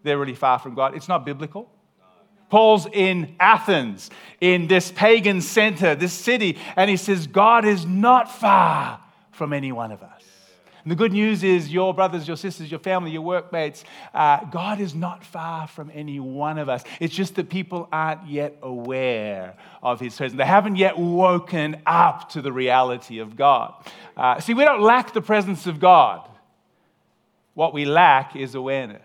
They're 0.03 0.19
really 0.19 0.35
far 0.35 0.59
from 0.59 0.75
God. 0.75 0.95
It's 0.95 1.09
not 1.09 1.25
biblical. 1.25 1.71
Paul's 2.51 2.87
in 2.93 3.35
Athens, 3.39 4.11
in 4.41 4.69
this 4.69 4.91
pagan 4.91 5.41
center, 5.41 5.95
this 5.95 6.13
city, 6.13 6.59
and 6.77 6.89
he 6.89 6.97
says, 6.97 7.27
God 7.27 7.65
is 7.65 7.85
not 7.85 8.31
far 8.31 9.01
from 9.33 9.53
any 9.53 9.73
one 9.73 9.93
of 9.93 10.03
us. 10.03 10.23
And 10.89 10.93
the 10.93 10.97
good 10.97 11.13
news 11.13 11.43
is, 11.43 11.71
your 11.71 11.93
brothers, 11.93 12.27
your 12.27 12.39
sisters, 12.39 12.71
your 12.71 12.81
family, 12.81 13.11
your 13.11 13.21
workmates, 13.21 13.85
uh, 14.15 14.45
God 14.45 14.81
is 14.81 14.95
not 14.95 15.23
far 15.23 15.67
from 15.67 15.91
any 15.93 16.19
one 16.19 16.57
of 16.57 16.71
us. 16.71 16.83
It's 16.99 17.15
just 17.15 17.35
that 17.35 17.51
people 17.51 17.89
aren't 17.93 18.27
yet 18.27 18.57
aware 18.63 19.55
of 19.83 20.01
His 20.01 20.17
presence. 20.17 20.39
They 20.39 20.47
haven't 20.47 20.77
yet 20.77 20.97
woken 20.97 21.83
up 21.85 22.31
to 22.31 22.41
the 22.41 22.53
reality 22.53 23.19
of 23.19 23.37
God. 23.37 23.75
Uh, 24.17 24.41
see, 24.41 24.55
we 24.55 24.65
don't 24.65 24.81
lack 24.81 25.13
the 25.13 25.21
presence 25.21 25.67
of 25.67 25.79
God. 25.79 26.27
What 27.53 27.75
we 27.75 27.85
lack 27.85 28.35
is 28.35 28.55
awareness. 28.55 29.03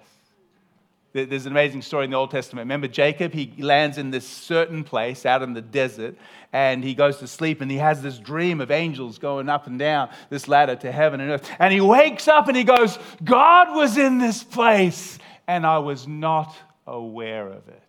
There's 1.14 1.46
an 1.46 1.52
amazing 1.52 1.84
story 1.84 2.06
in 2.06 2.12
the 2.12 2.18
Old 2.18 2.32
Testament. 2.32 2.66
Remember 2.66 2.88
Jacob? 2.88 3.34
He 3.34 3.54
lands 3.60 4.00
in 4.00 4.10
this 4.10 4.28
certain 4.28 4.84
place 4.84 5.28
out 5.28 5.44
in 5.44 5.54
the 5.54 5.62
desert 5.62 6.16
and 6.52 6.84
he 6.84 6.96
goes 6.96 7.18
to 7.18 7.28
sleep 7.28 7.62
and 7.62 7.70
he 7.70 7.78
has 7.78 8.02
this 8.02 8.18
dream 8.18 8.60
of 8.60 8.72
angels 8.72 9.20
going 9.20 9.48
up 9.48 9.68
and 9.68 9.78
down 9.78 10.10
this 10.32 10.48
ladder 10.48 10.76
to 10.76 10.92
heaven 10.92 11.22
and 11.22 11.30
earth. 11.30 11.48
And 11.60 11.72
he 11.72 11.82
wakes 11.82 12.28
up 12.28 12.48
and 12.48 12.58
he 12.58 12.64
goes, 12.64 12.98
God 13.24 13.76
was 13.76 13.96
in 13.96 14.18
this 14.18 14.44
place 14.44 15.20
and 15.48 15.68
I 15.68 15.78
was 15.78 16.08
not 16.08 16.56
aware 16.88 17.48
of 17.48 17.68
it. 17.68 17.84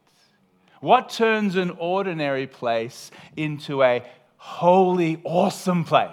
What 0.80 1.08
turns 1.08 1.56
an 1.56 1.70
ordinary 1.70 2.46
place 2.46 3.10
into 3.38 3.82
a 3.82 4.02
holy, 4.36 5.18
awesome 5.24 5.84
place? 5.84 6.10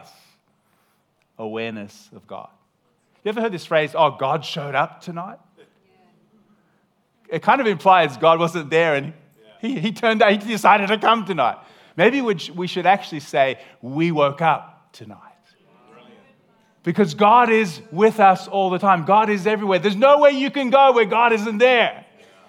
Awareness 1.38 2.10
of 2.16 2.26
God. 2.26 2.48
You 3.26 3.30
ever 3.30 3.42
heard 3.42 3.52
this 3.52 3.66
phrase, 3.66 3.92
oh, 3.96 4.12
God 4.12 4.46
showed 4.46 4.76
up 4.76 5.02
tonight? 5.02 5.40
It 7.32 7.42
kind 7.42 7.62
of 7.62 7.66
implies 7.66 8.18
God 8.18 8.38
wasn't 8.38 8.70
there 8.70 8.96
and 8.96 9.14
He, 9.62 9.80
he 9.80 9.92
turned 9.92 10.22
out, 10.22 10.32
he 10.32 10.38
decided 10.38 10.88
to 10.88 10.98
come 10.98 11.26
tonight. 11.26 11.58
Maybe 11.96 12.22
we 12.22 12.68
should 12.68 12.86
actually 12.86 13.20
say, 13.20 13.60
We 13.82 14.12
woke 14.12 14.42
up 14.42 14.92
tonight. 14.92 15.18
Because 16.84 17.14
God 17.14 17.52
is 17.52 17.80
with 17.92 18.20
us 18.20 18.48
all 18.48 18.72
the 18.72 18.80
time. 18.80 19.06
God 19.06 19.30
is 19.30 19.46
everywhere. 19.46 19.78
There's 19.78 19.96
nowhere 19.96 20.32
you 20.32 20.50
can 20.50 20.72
go 20.72 20.94
where 20.94 21.06
God 21.06 21.32
isn't 21.32 21.60
there. 21.60 22.06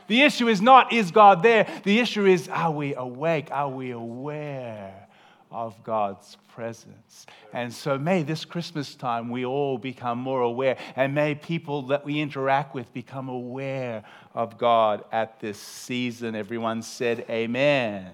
The 0.07 0.23
issue 0.23 0.49
is 0.49 0.62
not, 0.62 0.93
is 0.93 1.11
God 1.11 1.43
there? 1.43 1.67
The 1.85 1.99
issue 1.99 2.25
is, 2.25 2.49
are 2.49 2.71
we 2.71 2.95
awake? 2.95 3.49
Are 3.51 3.69
we 3.69 3.91
aware 3.91 5.07
of 5.51 5.83
God's 5.85 6.39
presence? 6.54 7.26
And 7.52 7.73
so 7.73 7.99
may 7.99 8.23
this 8.23 8.44
Christmas 8.44 8.94
time 8.94 9.30
we 9.30 9.44
all 9.44 9.78
become 9.78 10.18
more 10.18 10.42
aware, 10.42 10.76
and 10.97 11.14
may 11.14 11.35
people 11.35 11.82
that 11.88 12.04
we 12.04 12.21
interact 12.21 12.75
with 12.75 12.92
become 12.92 13.28
aware 13.28 14.04
of 14.35 14.59
God 14.59 15.04
at 15.12 15.40
this 15.40 15.59
season. 15.59 16.35
Everyone 16.35 16.82
said, 16.82 17.25
Amen. 17.28 18.12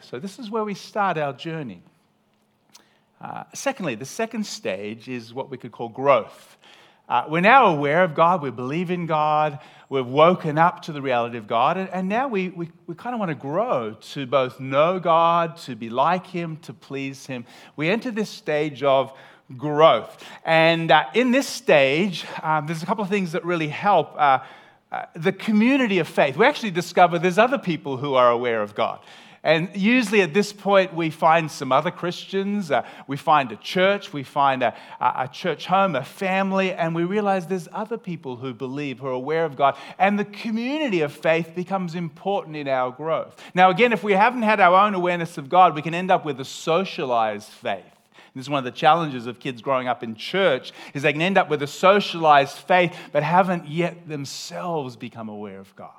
So, 0.00 0.18
this 0.18 0.38
is 0.38 0.50
where 0.50 0.64
we 0.64 0.74
start 0.74 1.18
our 1.18 1.32
journey. 1.32 1.82
Uh, 3.20 3.44
secondly, 3.54 3.94
the 3.94 4.04
second 4.04 4.46
stage 4.46 5.08
is 5.08 5.32
what 5.32 5.50
we 5.50 5.56
could 5.56 5.72
call 5.72 5.88
growth. 5.88 6.58
Uh, 7.08 7.24
we're 7.28 7.40
now 7.40 7.66
aware 7.66 8.02
of 8.02 8.16
God, 8.16 8.42
we 8.42 8.50
believe 8.50 8.90
in 8.90 9.06
God, 9.06 9.60
we've 9.88 10.06
woken 10.06 10.58
up 10.58 10.82
to 10.82 10.92
the 10.92 11.00
reality 11.00 11.38
of 11.38 11.46
God, 11.46 11.76
and, 11.76 11.88
and 11.90 12.08
now 12.08 12.26
we, 12.26 12.48
we, 12.48 12.68
we 12.88 12.96
kind 12.96 13.14
of 13.14 13.20
want 13.20 13.28
to 13.28 13.36
grow 13.36 13.96
to 14.12 14.26
both 14.26 14.58
know 14.58 14.98
God, 14.98 15.56
to 15.58 15.76
be 15.76 15.88
like 15.88 16.26
Him, 16.26 16.56
to 16.62 16.74
please 16.74 17.24
Him. 17.26 17.44
We 17.76 17.88
enter 17.90 18.10
this 18.10 18.28
stage 18.28 18.82
of 18.82 19.16
growth. 19.56 20.24
And 20.44 20.90
uh, 20.90 21.04
in 21.14 21.30
this 21.30 21.46
stage, 21.46 22.24
um, 22.42 22.66
there's 22.66 22.82
a 22.82 22.86
couple 22.86 23.04
of 23.04 23.10
things 23.10 23.32
that 23.32 23.44
really 23.44 23.68
help. 23.68 24.14
Uh, 24.16 24.40
uh, 24.90 25.04
the 25.14 25.32
community 25.32 25.98
of 25.98 26.06
faith. 26.06 26.36
We 26.36 26.46
actually 26.46 26.70
discover 26.70 27.18
there's 27.18 27.38
other 27.38 27.58
people 27.58 27.96
who 27.96 28.14
are 28.14 28.30
aware 28.30 28.62
of 28.62 28.76
God. 28.76 29.00
And 29.46 29.70
usually 29.76 30.22
at 30.22 30.34
this 30.34 30.52
point, 30.52 30.92
we 30.92 31.08
find 31.08 31.48
some 31.48 31.70
other 31.70 31.92
Christians, 31.92 32.72
uh, 32.72 32.84
we 33.06 33.16
find 33.16 33.52
a 33.52 33.56
church, 33.56 34.12
we 34.12 34.24
find 34.24 34.64
a, 34.64 34.74
a 35.00 35.28
church 35.32 35.66
home, 35.66 35.94
a 35.94 36.02
family, 36.02 36.72
and 36.72 36.96
we 36.96 37.04
realize 37.04 37.46
there's 37.46 37.68
other 37.72 37.96
people 37.96 38.34
who 38.34 38.52
believe, 38.52 38.98
who 38.98 39.06
are 39.06 39.12
aware 39.12 39.44
of 39.44 39.54
God. 39.54 39.76
And 40.00 40.18
the 40.18 40.24
community 40.24 41.02
of 41.02 41.12
faith 41.12 41.52
becomes 41.54 41.94
important 41.94 42.56
in 42.56 42.66
our 42.66 42.90
growth. 42.90 43.40
Now, 43.54 43.70
again, 43.70 43.92
if 43.92 44.02
we 44.02 44.14
haven't 44.14 44.42
had 44.42 44.58
our 44.58 44.84
own 44.84 44.96
awareness 44.96 45.38
of 45.38 45.48
God, 45.48 45.76
we 45.76 45.82
can 45.82 45.94
end 45.94 46.10
up 46.10 46.24
with 46.24 46.40
a 46.40 46.44
socialized 46.44 47.48
faith. 47.48 47.84
This 48.34 48.46
is 48.46 48.50
one 48.50 48.58
of 48.58 48.64
the 48.64 48.76
challenges 48.76 49.28
of 49.28 49.38
kids 49.38 49.62
growing 49.62 49.86
up 49.86 50.02
in 50.02 50.16
church 50.16 50.72
is 50.92 51.02
they 51.02 51.12
can 51.12 51.22
end 51.22 51.38
up 51.38 51.48
with 51.48 51.62
a 51.62 51.68
socialized 51.68 52.56
faith 52.56 52.92
but 53.12 53.22
haven't 53.22 53.68
yet 53.68 54.08
themselves 54.08 54.96
become 54.96 55.28
aware 55.28 55.60
of 55.60 55.76
God. 55.76 55.92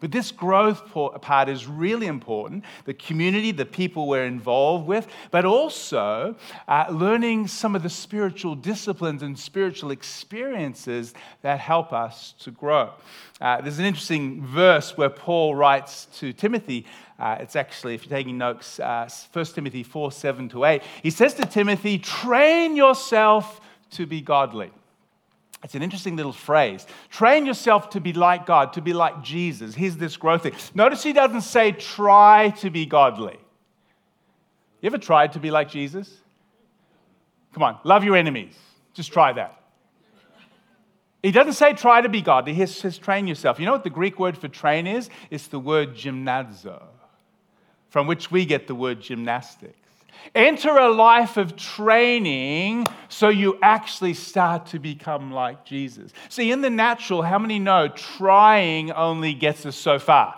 But 0.00 0.12
this 0.12 0.30
growth 0.30 0.92
part 0.92 1.48
is 1.48 1.66
really 1.66 2.06
important 2.06 2.64
the 2.84 2.94
community, 2.94 3.50
the 3.50 3.66
people 3.66 4.06
we're 4.06 4.26
involved 4.26 4.86
with, 4.86 5.08
but 5.30 5.44
also 5.44 6.36
uh, 6.68 6.86
learning 6.90 7.48
some 7.48 7.74
of 7.74 7.82
the 7.82 7.90
spiritual 7.90 8.54
disciplines 8.54 9.22
and 9.22 9.38
spiritual 9.38 9.90
experiences 9.90 11.14
that 11.42 11.58
help 11.58 11.92
us 11.92 12.34
to 12.40 12.50
grow. 12.50 12.92
Uh, 13.40 13.60
there's 13.60 13.78
an 13.78 13.84
interesting 13.84 14.44
verse 14.44 14.96
where 14.96 15.10
Paul 15.10 15.54
writes 15.54 16.06
to 16.18 16.32
Timothy. 16.32 16.86
Uh, 17.18 17.36
it's 17.40 17.56
actually, 17.56 17.94
if 17.94 18.04
you're 18.04 18.16
taking 18.16 18.38
notes, 18.38 18.78
uh, 18.78 19.08
1 19.32 19.44
Timothy 19.46 19.82
4 19.82 20.12
7 20.12 20.48
to 20.50 20.64
8. 20.64 20.82
He 21.02 21.10
says 21.10 21.34
to 21.34 21.46
Timothy, 21.46 21.98
Train 21.98 22.76
yourself 22.76 23.60
to 23.90 24.06
be 24.06 24.20
godly. 24.20 24.70
It's 25.64 25.74
an 25.74 25.82
interesting 25.82 26.16
little 26.16 26.32
phrase. 26.32 26.86
Train 27.10 27.44
yourself 27.44 27.90
to 27.90 28.00
be 28.00 28.12
like 28.12 28.46
God, 28.46 28.72
to 28.74 28.80
be 28.80 28.92
like 28.92 29.22
Jesus. 29.22 29.74
Here's 29.74 29.96
this 29.96 30.16
growth 30.16 30.44
thing. 30.44 30.54
Notice 30.74 31.02
he 31.02 31.12
doesn't 31.12 31.40
say 31.40 31.72
try 31.72 32.50
to 32.58 32.70
be 32.70 32.86
godly. 32.86 33.36
You 34.80 34.86
ever 34.86 34.98
tried 34.98 35.32
to 35.32 35.40
be 35.40 35.50
like 35.50 35.68
Jesus? 35.68 36.12
Come 37.52 37.62
on, 37.64 37.78
love 37.82 38.04
your 38.04 38.14
enemies. 38.14 38.54
Just 38.94 39.12
try 39.12 39.32
that. 39.32 39.60
He 41.22 41.32
doesn't 41.32 41.54
say 41.54 41.72
try 41.72 42.00
to 42.00 42.08
be 42.08 42.22
godly, 42.22 42.54
he 42.54 42.64
says 42.66 42.96
train 42.96 43.26
yourself. 43.26 43.58
You 43.58 43.66
know 43.66 43.72
what 43.72 43.82
the 43.82 43.90
Greek 43.90 44.20
word 44.20 44.38
for 44.38 44.46
train 44.46 44.86
is? 44.86 45.10
It's 45.30 45.48
the 45.48 45.58
word 45.58 45.94
gymnazo, 45.94 46.84
from 47.88 48.06
which 48.06 48.30
we 48.30 48.44
get 48.44 48.68
the 48.68 48.76
word 48.76 49.00
gymnastics. 49.00 49.87
Enter 50.34 50.76
a 50.76 50.90
life 50.90 51.36
of 51.36 51.56
training 51.56 52.86
so 53.08 53.28
you 53.28 53.58
actually 53.62 54.14
start 54.14 54.66
to 54.66 54.78
become 54.78 55.32
like 55.32 55.64
Jesus. 55.64 56.12
See, 56.28 56.50
in 56.50 56.60
the 56.60 56.70
natural, 56.70 57.22
how 57.22 57.38
many 57.38 57.58
know 57.58 57.88
trying 57.88 58.92
only 58.92 59.34
gets 59.34 59.64
us 59.66 59.76
so 59.76 59.98
far? 59.98 60.34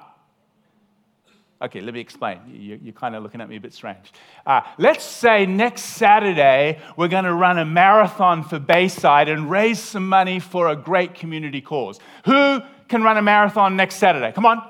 Okay, 1.62 1.82
let 1.82 1.92
me 1.92 2.00
explain. 2.00 2.38
You're 2.48 2.94
kind 2.94 3.14
of 3.14 3.22
looking 3.22 3.42
at 3.42 3.48
me 3.48 3.56
a 3.56 3.60
bit 3.60 3.74
strange. 3.74 4.12
Uh, 4.46 4.62
let's 4.78 5.04
say 5.04 5.44
next 5.44 5.82
Saturday 5.82 6.80
we're 6.96 7.08
going 7.08 7.24
to 7.24 7.34
run 7.34 7.58
a 7.58 7.66
marathon 7.66 8.42
for 8.42 8.58
Bayside 8.58 9.28
and 9.28 9.50
raise 9.50 9.78
some 9.78 10.08
money 10.08 10.40
for 10.40 10.68
a 10.68 10.76
great 10.76 11.14
community 11.14 11.60
cause. 11.60 11.98
Who 12.24 12.60
can 12.88 13.02
run 13.02 13.18
a 13.18 13.22
marathon 13.22 13.76
next 13.76 13.96
Saturday? 13.96 14.32
Come 14.32 14.46
on. 14.46 14.62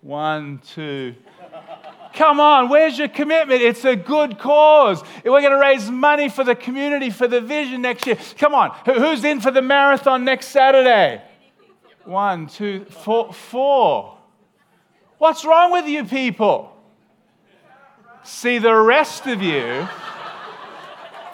One, 0.00 0.60
two, 0.66 1.14
Come 2.14 2.40
on, 2.40 2.68
where's 2.68 2.98
your 2.98 3.08
commitment? 3.08 3.62
It's 3.62 3.84
a 3.84 3.94
good 3.94 4.38
cause. 4.38 5.02
We're 5.24 5.40
going 5.40 5.52
to 5.52 5.58
raise 5.58 5.90
money 5.90 6.28
for 6.28 6.44
the 6.44 6.54
community, 6.54 7.10
for 7.10 7.28
the 7.28 7.40
vision 7.40 7.82
next 7.82 8.06
year. 8.06 8.18
Come 8.36 8.54
on, 8.54 8.74
who's 8.84 9.24
in 9.24 9.40
for 9.40 9.50
the 9.50 9.62
marathon 9.62 10.24
next 10.24 10.48
Saturday? 10.48 11.22
One, 12.04 12.46
two, 12.46 12.84
four, 12.86 13.32
four. 13.32 14.18
What's 15.18 15.44
wrong 15.44 15.70
with 15.70 15.86
you 15.86 16.04
people? 16.04 16.76
See, 18.22 18.58
the 18.58 18.74
rest 18.74 19.26
of 19.26 19.42
you, 19.42 19.86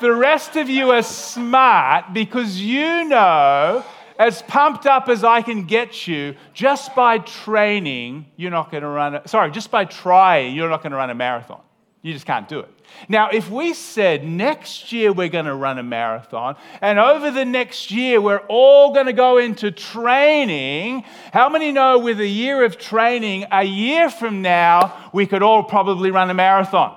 the 0.01 0.13
rest 0.13 0.57
of 0.57 0.69
you 0.69 0.91
are 0.91 1.03
smart 1.03 2.13
because 2.13 2.61
you 2.61 3.05
know 3.05 3.85
as 4.19 4.43
pumped 4.43 4.87
up 4.87 5.09
as 5.09 5.25
I 5.25 5.43
can 5.43 5.67
get 5.67 6.07
you, 6.07 6.35
just 6.55 6.95
by 6.95 7.19
training, 7.19 8.27
you're 8.37 8.51
not 8.51 8.71
going 8.71 8.83
to 8.83 8.89
run, 8.89 9.17
a, 9.17 9.29
sorry, 9.29 9.51
just 9.51 9.71
by 9.71 9.85
trying, 9.85 10.55
you're 10.55 10.71
not 10.71 10.83
going 10.83 10.93
to 10.93 10.97
run 10.97 11.11
a 11.11 11.15
marathon. 11.15 11.61
You 12.03 12.13
just 12.13 12.27
can't 12.27 12.49
do 12.49 12.61
it. 12.61 12.69
Now, 13.09 13.31
if 13.31 13.51
we 13.51 13.75
said 13.75 14.25
next 14.25 14.93
year 14.93 15.13
we're 15.13 15.29
going 15.29 15.47
to 15.47 15.55
run 15.55 15.79
a 15.79 15.83
marathon, 15.83 16.57
and 16.81 17.01
over 17.01 17.33
the 17.33 17.45
next 17.45 17.91
year 17.91 18.21
we're 18.21 18.45
all 18.49 18.95
going 18.95 19.07
to 19.07 19.13
go 19.13 19.39
into 19.39 19.73
training, 19.73 21.03
how 21.33 21.49
many 21.49 21.73
know 21.73 21.99
with 21.99 22.21
a 22.21 22.27
year 22.27 22.65
of 22.65 22.79
training, 22.79 23.47
a 23.51 23.65
year 23.65 24.09
from 24.09 24.41
now, 24.41 25.11
we 25.13 25.27
could 25.27 25.43
all 25.43 25.65
probably 25.65 26.13
run 26.13 26.31
a 26.31 26.35
marathon? 26.35 26.97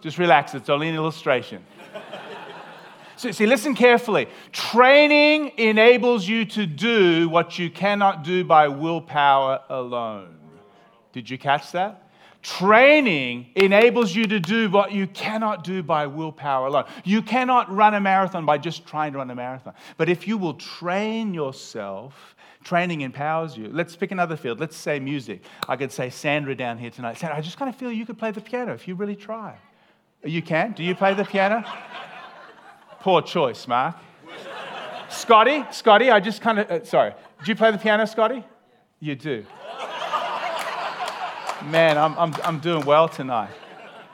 Just 0.00 0.18
relax, 0.18 0.54
it's 0.54 0.68
only 0.68 0.88
an 0.88 0.96
illustration. 0.96 1.64
So, 3.16 3.30
see, 3.30 3.46
listen 3.46 3.74
carefully. 3.74 4.28
Training 4.52 5.52
enables 5.56 6.28
you 6.28 6.44
to 6.46 6.66
do 6.66 7.28
what 7.28 7.58
you 7.58 7.70
cannot 7.70 8.24
do 8.24 8.44
by 8.44 8.68
willpower 8.68 9.60
alone. 9.70 10.36
Did 11.12 11.30
you 11.30 11.38
catch 11.38 11.72
that? 11.72 12.10
Training 12.42 13.46
enables 13.56 14.14
you 14.14 14.26
to 14.26 14.38
do 14.38 14.70
what 14.70 14.92
you 14.92 15.06
cannot 15.08 15.64
do 15.64 15.82
by 15.82 16.06
willpower 16.06 16.66
alone. 16.66 16.84
You 17.04 17.22
cannot 17.22 17.74
run 17.74 17.94
a 17.94 18.00
marathon 18.00 18.44
by 18.44 18.58
just 18.58 18.86
trying 18.86 19.12
to 19.12 19.18
run 19.18 19.30
a 19.30 19.34
marathon. 19.34 19.74
But 19.96 20.08
if 20.08 20.28
you 20.28 20.36
will 20.38 20.54
train 20.54 21.34
yourself, 21.34 22.36
training 22.62 23.00
empowers 23.00 23.56
you. 23.56 23.68
Let's 23.72 23.96
pick 23.96 24.12
another 24.12 24.36
field. 24.36 24.60
Let's 24.60 24.76
say 24.76 25.00
music. 25.00 25.42
I 25.68 25.76
could 25.76 25.90
say 25.90 26.10
Sandra 26.10 26.54
down 26.54 26.78
here 26.78 26.90
tonight. 26.90 27.18
Sandra, 27.18 27.38
I 27.38 27.40
just 27.40 27.56
kind 27.56 27.68
of 27.68 27.74
feel 27.74 27.90
you 27.90 28.06
could 28.06 28.18
play 28.18 28.30
the 28.30 28.40
piano 28.40 28.74
if 28.74 28.86
you 28.86 28.94
really 28.94 29.16
try. 29.16 29.56
You 30.22 30.42
can? 30.42 30.72
Do 30.72 30.84
you 30.84 30.94
play 30.94 31.14
the 31.14 31.24
piano? 31.24 31.64
Poor 33.06 33.22
choice, 33.22 33.68
Mark. 33.68 33.94
Scotty, 35.08 35.64
Scotty, 35.70 36.10
I 36.10 36.18
just 36.18 36.40
kind 36.42 36.58
of, 36.58 36.68
uh, 36.68 36.84
sorry. 36.84 37.12
Do 37.12 37.52
you 37.52 37.54
play 37.54 37.70
the 37.70 37.78
piano, 37.78 38.04
Scotty? 38.04 38.42
You 38.98 39.14
do. 39.14 39.46
Man, 41.66 41.98
I'm, 41.98 42.18
I'm, 42.18 42.34
I'm 42.42 42.58
doing 42.58 42.84
well 42.84 43.08
tonight. 43.08 43.50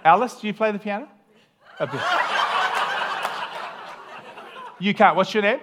Alice, 0.05 0.39
do 0.39 0.47
you 0.47 0.53
play 0.53 0.73
the 0.73 0.79
piano? 0.79 1.09
A 1.81 1.87
bit. 1.87 2.03
You 4.79 4.93
can't. 4.93 5.17
What's 5.17 5.33
your 5.33 5.43
name? 5.43 5.61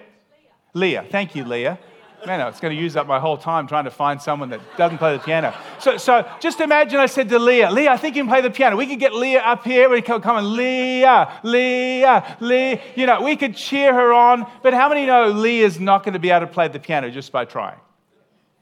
Leah. 0.73 1.01
Leah. 1.01 1.05
Thank 1.11 1.35
you, 1.35 1.45
Leah. 1.45 1.77
Man, 2.25 2.41
it's 2.47 2.59
going 2.59 2.75
to 2.75 2.81
use 2.81 2.95
up 2.95 3.07
my 3.07 3.19
whole 3.19 3.37
time 3.37 3.65
trying 3.65 3.85
to 3.85 3.91
find 3.91 4.21
someone 4.21 4.49
that 4.49 4.59
doesn't 4.77 4.97
play 4.97 5.13
the 5.13 5.23
piano. 5.23 5.53
So, 5.79 5.97
so 5.97 6.29
just 6.39 6.59
imagine 6.59 6.99
I 6.99 7.05
said 7.05 7.29
to 7.29 7.39
Leah, 7.39 7.71
Leah, 7.71 7.91
I 7.91 7.97
think 7.97 8.15
you 8.15 8.23
can 8.23 8.29
play 8.29 8.41
the 8.41 8.51
piano. 8.51 8.75
We 8.75 8.87
could 8.87 8.99
get 8.99 9.13
Leah 9.13 9.39
up 9.39 9.63
here. 9.63 9.89
We 9.89 10.01
could 10.01 10.21
come 10.21 10.37
and 10.37 10.47
Leah, 10.47 11.39
Leah, 11.43 12.37
Leah. 12.41 12.81
You 12.95 13.05
know, 13.05 13.21
we 13.21 13.37
could 13.37 13.55
cheer 13.55 13.93
her 13.93 14.11
on. 14.11 14.45
But 14.61 14.73
how 14.73 14.89
many 14.89 15.05
know 15.05 15.29
Leah's 15.29 15.79
not 15.79 16.03
going 16.03 16.13
to 16.13 16.19
be 16.19 16.29
able 16.29 16.45
to 16.45 16.51
play 16.51 16.67
the 16.67 16.79
piano 16.79 17.09
just 17.09 17.31
by 17.31 17.45
trying? 17.45 17.79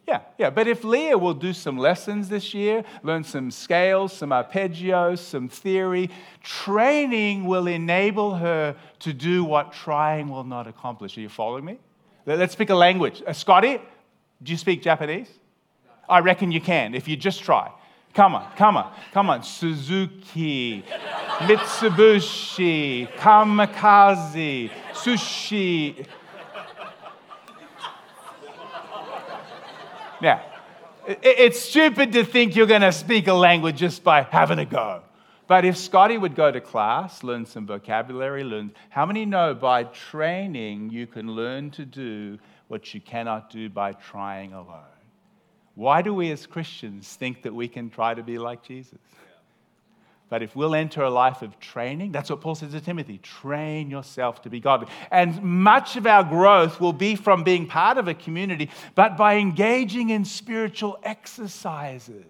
Yeah, 0.08 0.22
yeah. 0.38 0.50
But 0.52 0.68
if 0.68 0.86
Leah 0.86 1.18
will 1.18 1.34
do 1.34 1.52
some 1.52 1.78
lessons 1.78 2.30
this 2.30 2.54
year, 2.54 2.86
learn 3.04 3.26
some 3.26 3.52
scales, 3.52 4.14
some 4.14 4.30
arpeggios, 4.30 5.18
some 5.18 5.50
theory, 5.50 6.10
training 6.44 7.44
will 7.44 7.68
enable 7.68 8.36
her 8.36 8.76
to 9.00 9.14
do 9.14 9.44
what 9.44 9.74
trying 9.74 10.30
will 10.30 10.46
not 10.46 10.68
accomplish. 10.68 11.18
Are 11.18 11.22
you 11.22 11.30
following 11.30 11.66
me? 11.66 11.80
Let's 12.36 12.56
pick 12.56 12.70
a 12.70 12.76
language. 12.76 13.24
Uh, 13.26 13.32
Scotty, 13.32 13.80
do 14.44 14.52
you 14.52 14.58
speak 14.58 14.82
Japanese? 14.82 15.30
I 16.10 16.20
reckon 16.20 16.52
you 16.52 16.60
can 16.60 16.94
if 16.94 17.08
you 17.08 17.16
just 17.16 17.42
try. 17.42 17.72
Come 18.14 18.36
on, 18.36 18.52
come 18.58 18.76
on, 18.76 18.94
come 19.14 19.30
on. 19.30 19.44
Suzuki, 19.44 20.84
Mitsubishi, 21.40 23.08
Kamikaze, 23.16 24.70
Sushi. 24.92 26.06
Yeah. 30.22 30.42
It's 31.08 31.62
stupid 31.62 32.12
to 32.14 32.26
think 32.26 32.58
you're 32.58 32.68
going 32.68 32.82
to 32.82 32.92
speak 32.92 33.28
a 33.28 33.34
language 33.34 33.78
just 33.78 34.04
by 34.04 34.24
having 34.24 34.60
a 34.60 34.66
go. 34.66 35.04
But 35.48 35.64
if 35.64 35.78
Scotty 35.78 36.18
would 36.18 36.36
go 36.36 36.52
to 36.52 36.60
class, 36.60 37.24
learn 37.24 37.46
some 37.46 37.66
vocabulary, 37.66 38.44
learn 38.44 38.74
how 38.90 39.06
many 39.06 39.26
know 39.26 39.54
by 39.54 39.86
training 39.86 40.90
you 40.90 41.08
can 41.08 41.32
learn 41.32 41.72
to 41.72 41.86
do 41.86 42.38
what 42.68 42.94
you 42.94 43.00
cannot 43.00 43.50
do 43.50 43.70
by 43.70 43.94
trying 43.94 44.52
alone? 44.54 44.84
Why 45.76 46.02
do 46.02 46.14
we 46.14 46.32
as 46.32 46.46
Christians 46.46 47.16
think 47.16 47.44
that 47.44 47.54
we 47.54 47.68
can 47.68 47.90
try 47.90 48.14
to 48.14 48.24
be 48.24 48.38
like 48.38 48.64
Jesus? 48.64 49.00
But 50.30 50.44
if 50.44 50.54
we'll 50.56 50.76
enter 50.76 51.04
a 51.04 51.10
life 51.10 51.42
of 51.42 51.58
training, 51.60 52.12
that's 52.12 52.30
what 52.30 52.42
Paul 52.42 52.56
says 52.56 52.74
to 52.74 52.82
Timothy 52.82 53.18
train 53.20 53.90
yourself 53.90 54.42
to 54.42 54.50
be 54.50 54.60
godly. 54.60 54.90
And 55.10 55.42
much 55.42 55.96
of 55.96 56.06
our 56.06 56.24
growth 56.24 56.82
will 56.82 56.92
be 56.92 57.16
from 57.16 57.46
being 57.46 57.68
part 57.68 57.98
of 57.98 58.10
a 58.10 58.14
community, 58.14 58.70
but 58.96 59.16
by 59.16 59.36
engaging 59.36 60.10
in 60.10 60.26
spiritual 60.26 61.00
exercises. 61.04 62.26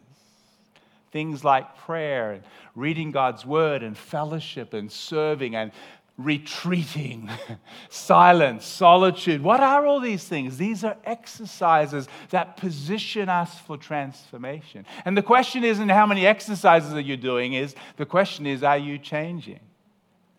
Things 1.17 1.43
like 1.43 1.79
prayer 1.79 2.33
and 2.33 2.43
reading 2.75 3.09
God's 3.09 3.43
word 3.43 3.81
and 3.81 3.97
fellowship 3.97 4.75
and 4.75 4.91
serving 4.91 5.55
and 5.55 5.71
retreating, 6.15 7.27
silence, 7.89 8.67
solitude. 8.67 9.41
What 9.41 9.59
are 9.61 9.83
all 9.87 9.99
these 9.99 10.25
things? 10.25 10.57
These 10.59 10.83
are 10.83 10.95
exercises 11.03 12.07
that 12.29 12.55
position 12.57 13.29
us 13.29 13.57
for 13.61 13.77
transformation. 13.77 14.85
And 15.05 15.17
the 15.17 15.23
question 15.23 15.63
isn't 15.63 15.89
how 15.89 16.05
many 16.05 16.23
exercises 16.27 16.93
are 16.93 16.99
you 16.99 17.17
doing, 17.17 17.53
is 17.53 17.73
the 17.95 18.05
question 18.05 18.45
is, 18.45 18.61
are 18.61 18.77
you 18.77 18.99
changing? 18.99 19.61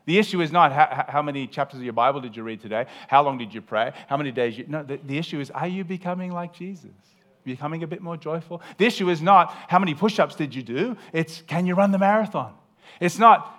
The 0.06 0.16
issue 0.16 0.40
is 0.40 0.52
not 0.52 0.70
how, 0.70 1.06
how, 1.08 1.22
many 1.22 1.48
chapters 1.48 1.80
of 1.80 1.84
your 1.84 1.92
Bible 1.92 2.20
did 2.20 2.36
you 2.36 2.44
read 2.44 2.60
today? 2.60 2.86
How 3.08 3.24
long 3.24 3.36
did 3.36 3.52
you 3.52 3.62
pray? 3.62 3.92
How 4.06 4.16
many 4.16 4.30
days 4.30 4.56
you. 4.56 4.64
No, 4.68 4.84
the, 4.84 5.00
the 5.04 5.18
issue 5.18 5.40
is, 5.40 5.50
are 5.50 5.66
you 5.66 5.82
becoming 5.82 6.30
like 6.30 6.54
Jesus? 6.54 6.92
Becoming 7.44 7.82
a 7.82 7.86
bit 7.86 8.02
more 8.02 8.16
joyful? 8.16 8.62
The 8.76 8.86
issue 8.86 9.08
is 9.10 9.22
not 9.22 9.54
how 9.68 9.78
many 9.78 9.94
push 9.94 10.18
ups 10.18 10.34
did 10.34 10.54
you 10.54 10.62
do? 10.62 10.96
It's 11.12 11.42
can 11.42 11.66
you 11.66 11.74
run 11.74 11.92
the 11.92 11.98
marathon? 11.98 12.54
It's 13.00 13.18
not 13.18 13.54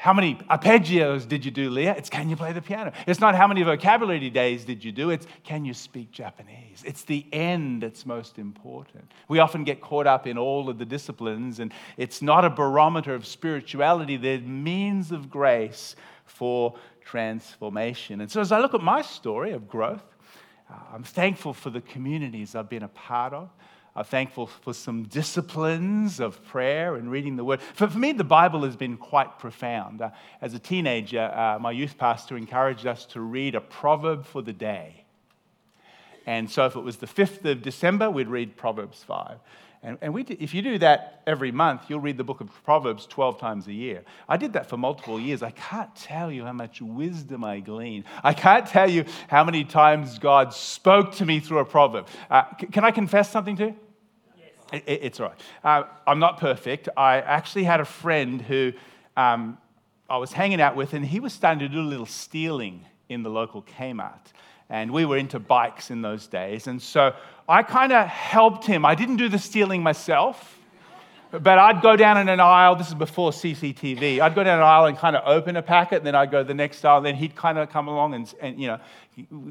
how 0.00 0.14
many 0.14 0.36
arpeggios 0.48 1.28
did 1.28 1.44
you 1.44 1.50
do, 1.50 1.68
Leah? 1.68 1.94
It's 1.94 2.08
can 2.08 2.30
you 2.30 2.34
play 2.34 2.54
the 2.54 2.62
piano? 2.62 2.90
It's 3.06 3.20
not 3.20 3.34
how 3.34 3.46
many 3.46 3.62
vocabulary 3.62 4.30
days 4.30 4.64
did 4.64 4.82
you 4.82 4.92
do, 4.92 5.10
it's 5.10 5.26
can 5.44 5.66
you 5.66 5.74
speak 5.74 6.10
Japanese? 6.10 6.82
It's 6.86 7.02
the 7.02 7.26
end 7.34 7.82
that's 7.82 8.06
most 8.06 8.38
important. 8.38 9.12
We 9.28 9.40
often 9.40 9.62
get 9.62 9.82
caught 9.82 10.06
up 10.06 10.26
in 10.26 10.38
all 10.38 10.70
of 10.70 10.78
the 10.78 10.86
disciplines, 10.86 11.60
and 11.60 11.70
it's 11.98 12.22
not 12.22 12.46
a 12.46 12.50
barometer 12.50 13.14
of 13.14 13.26
spirituality, 13.26 14.16
they're 14.16 14.40
means 14.40 15.12
of 15.12 15.28
grace 15.28 15.96
for 16.24 16.76
transformation. 17.04 18.22
And 18.22 18.30
so 18.30 18.40
as 18.40 18.52
I 18.52 18.60
look 18.60 18.72
at 18.72 18.80
my 18.80 19.02
story 19.02 19.50
of 19.50 19.68
growth, 19.68 20.16
uh, 20.70 20.74
I'm 20.94 21.02
thankful 21.02 21.52
for 21.52 21.70
the 21.70 21.80
communities 21.80 22.54
I've 22.54 22.68
been 22.68 22.82
a 22.82 22.88
part 22.88 23.32
of. 23.32 23.50
I'm 23.96 24.04
thankful 24.04 24.46
for 24.46 24.72
some 24.72 25.04
disciplines 25.04 26.20
of 26.20 26.44
prayer 26.44 26.94
and 26.94 27.10
reading 27.10 27.36
the 27.36 27.44
Word. 27.44 27.60
For, 27.74 27.88
for 27.88 27.98
me, 27.98 28.12
the 28.12 28.24
Bible 28.24 28.62
has 28.62 28.76
been 28.76 28.96
quite 28.96 29.38
profound. 29.38 30.00
Uh, 30.00 30.10
as 30.40 30.54
a 30.54 30.60
teenager, 30.60 31.32
uh, 31.34 31.58
my 31.58 31.72
youth 31.72 31.98
pastor 31.98 32.36
encouraged 32.36 32.86
us 32.86 33.04
to 33.06 33.20
read 33.20 33.54
a 33.54 33.60
proverb 33.60 34.24
for 34.24 34.42
the 34.42 34.52
day. 34.52 35.04
And 36.26 36.48
so 36.48 36.66
if 36.66 36.76
it 36.76 36.80
was 36.80 36.98
the 36.98 37.06
5th 37.06 37.44
of 37.44 37.62
December, 37.62 38.10
we'd 38.10 38.28
read 38.28 38.56
Proverbs 38.56 39.02
5. 39.02 39.38
And, 39.82 39.96
and 40.02 40.12
we 40.12 40.22
if 40.22 40.52
you 40.52 40.60
do 40.60 40.78
that 40.78 41.22
every 41.26 41.50
month, 41.50 41.84
you'll 41.88 42.00
read 42.00 42.18
the 42.18 42.24
book 42.24 42.42
of 42.42 42.50
Proverbs 42.64 43.06
12 43.06 43.40
times 43.40 43.66
a 43.66 43.72
year. 43.72 44.02
I 44.28 44.36
did 44.36 44.52
that 44.52 44.68
for 44.68 44.76
multiple 44.76 45.18
years. 45.18 45.42
I 45.42 45.52
can't 45.52 45.94
tell 45.96 46.30
you 46.30 46.44
how 46.44 46.52
much 46.52 46.82
wisdom 46.82 47.44
I 47.44 47.60
gleaned. 47.60 48.04
I 48.22 48.34
can't 48.34 48.66
tell 48.66 48.90
you 48.90 49.06
how 49.28 49.42
many 49.42 49.64
times 49.64 50.18
God 50.18 50.52
spoke 50.52 51.14
to 51.14 51.24
me 51.24 51.40
through 51.40 51.60
a 51.60 51.64
proverb. 51.64 52.08
Uh, 52.30 52.42
can 52.70 52.84
I 52.84 52.90
confess 52.90 53.30
something 53.30 53.56
to 53.56 53.64
you? 53.68 53.76
Yes. 54.36 54.82
It, 54.86 55.00
it's 55.02 55.20
all 55.20 55.28
right. 55.28 55.40
Uh, 55.64 55.84
I'm 56.06 56.18
not 56.18 56.38
perfect. 56.38 56.90
I 56.94 57.22
actually 57.22 57.64
had 57.64 57.80
a 57.80 57.86
friend 57.86 58.42
who 58.42 58.74
um, 59.16 59.56
I 60.10 60.18
was 60.18 60.32
hanging 60.32 60.60
out 60.60 60.76
with, 60.76 60.92
and 60.92 61.06
he 61.06 61.20
was 61.20 61.32
starting 61.32 61.60
to 61.60 61.68
do 61.68 61.80
a 61.80 61.88
little 61.88 62.04
stealing 62.04 62.84
in 63.08 63.22
the 63.22 63.30
local 63.30 63.62
Kmart. 63.62 64.32
And 64.70 64.92
we 64.92 65.04
were 65.04 65.18
into 65.18 65.40
bikes 65.40 65.90
in 65.90 66.00
those 66.00 66.28
days. 66.28 66.68
And 66.68 66.80
so 66.80 67.12
I 67.48 67.64
kind 67.64 67.92
of 67.92 68.06
helped 68.06 68.64
him. 68.64 68.84
I 68.86 68.94
didn't 68.94 69.16
do 69.16 69.28
the 69.28 69.38
stealing 69.38 69.82
myself, 69.82 70.58
but 71.32 71.58
I'd 71.58 71.82
go 71.82 71.96
down 71.96 72.18
in 72.18 72.28
an 72.28 72.38
aisle. 72.38 72.76
This 72.76 72.88
is 72.88 72.94
before 72.94 73.32
CCTV. 73.32 74.20
I'd 74.20 74.34
go 74.36 74.44
down 74.44 74.58
an 74.58 74.64
aisle 74.64 74.86
and 74.86 74.96
kind 74.96 75.16
of 75.16 75.26
open 75.26 75.56
a 75.56 75.62
packet, 75.62 75.96
and 75.96 76.06
then 76.06 76.14
I'd 76.14 76.30
go 76.30 76.44
the 76.44 76.54
next 76.54 76.84
aisle. 76.84 76.98
And 76.98 77.06
then 77.06 77.16
he'd 77.16 77.34
kind 77.34 77.58
of 77.58 77.68
come 77.68 77.88
along 77.88 78.14
and, 78.14 78.32
and, 78.40 78.60
you 78.60 78.68
know, 78.68 78.78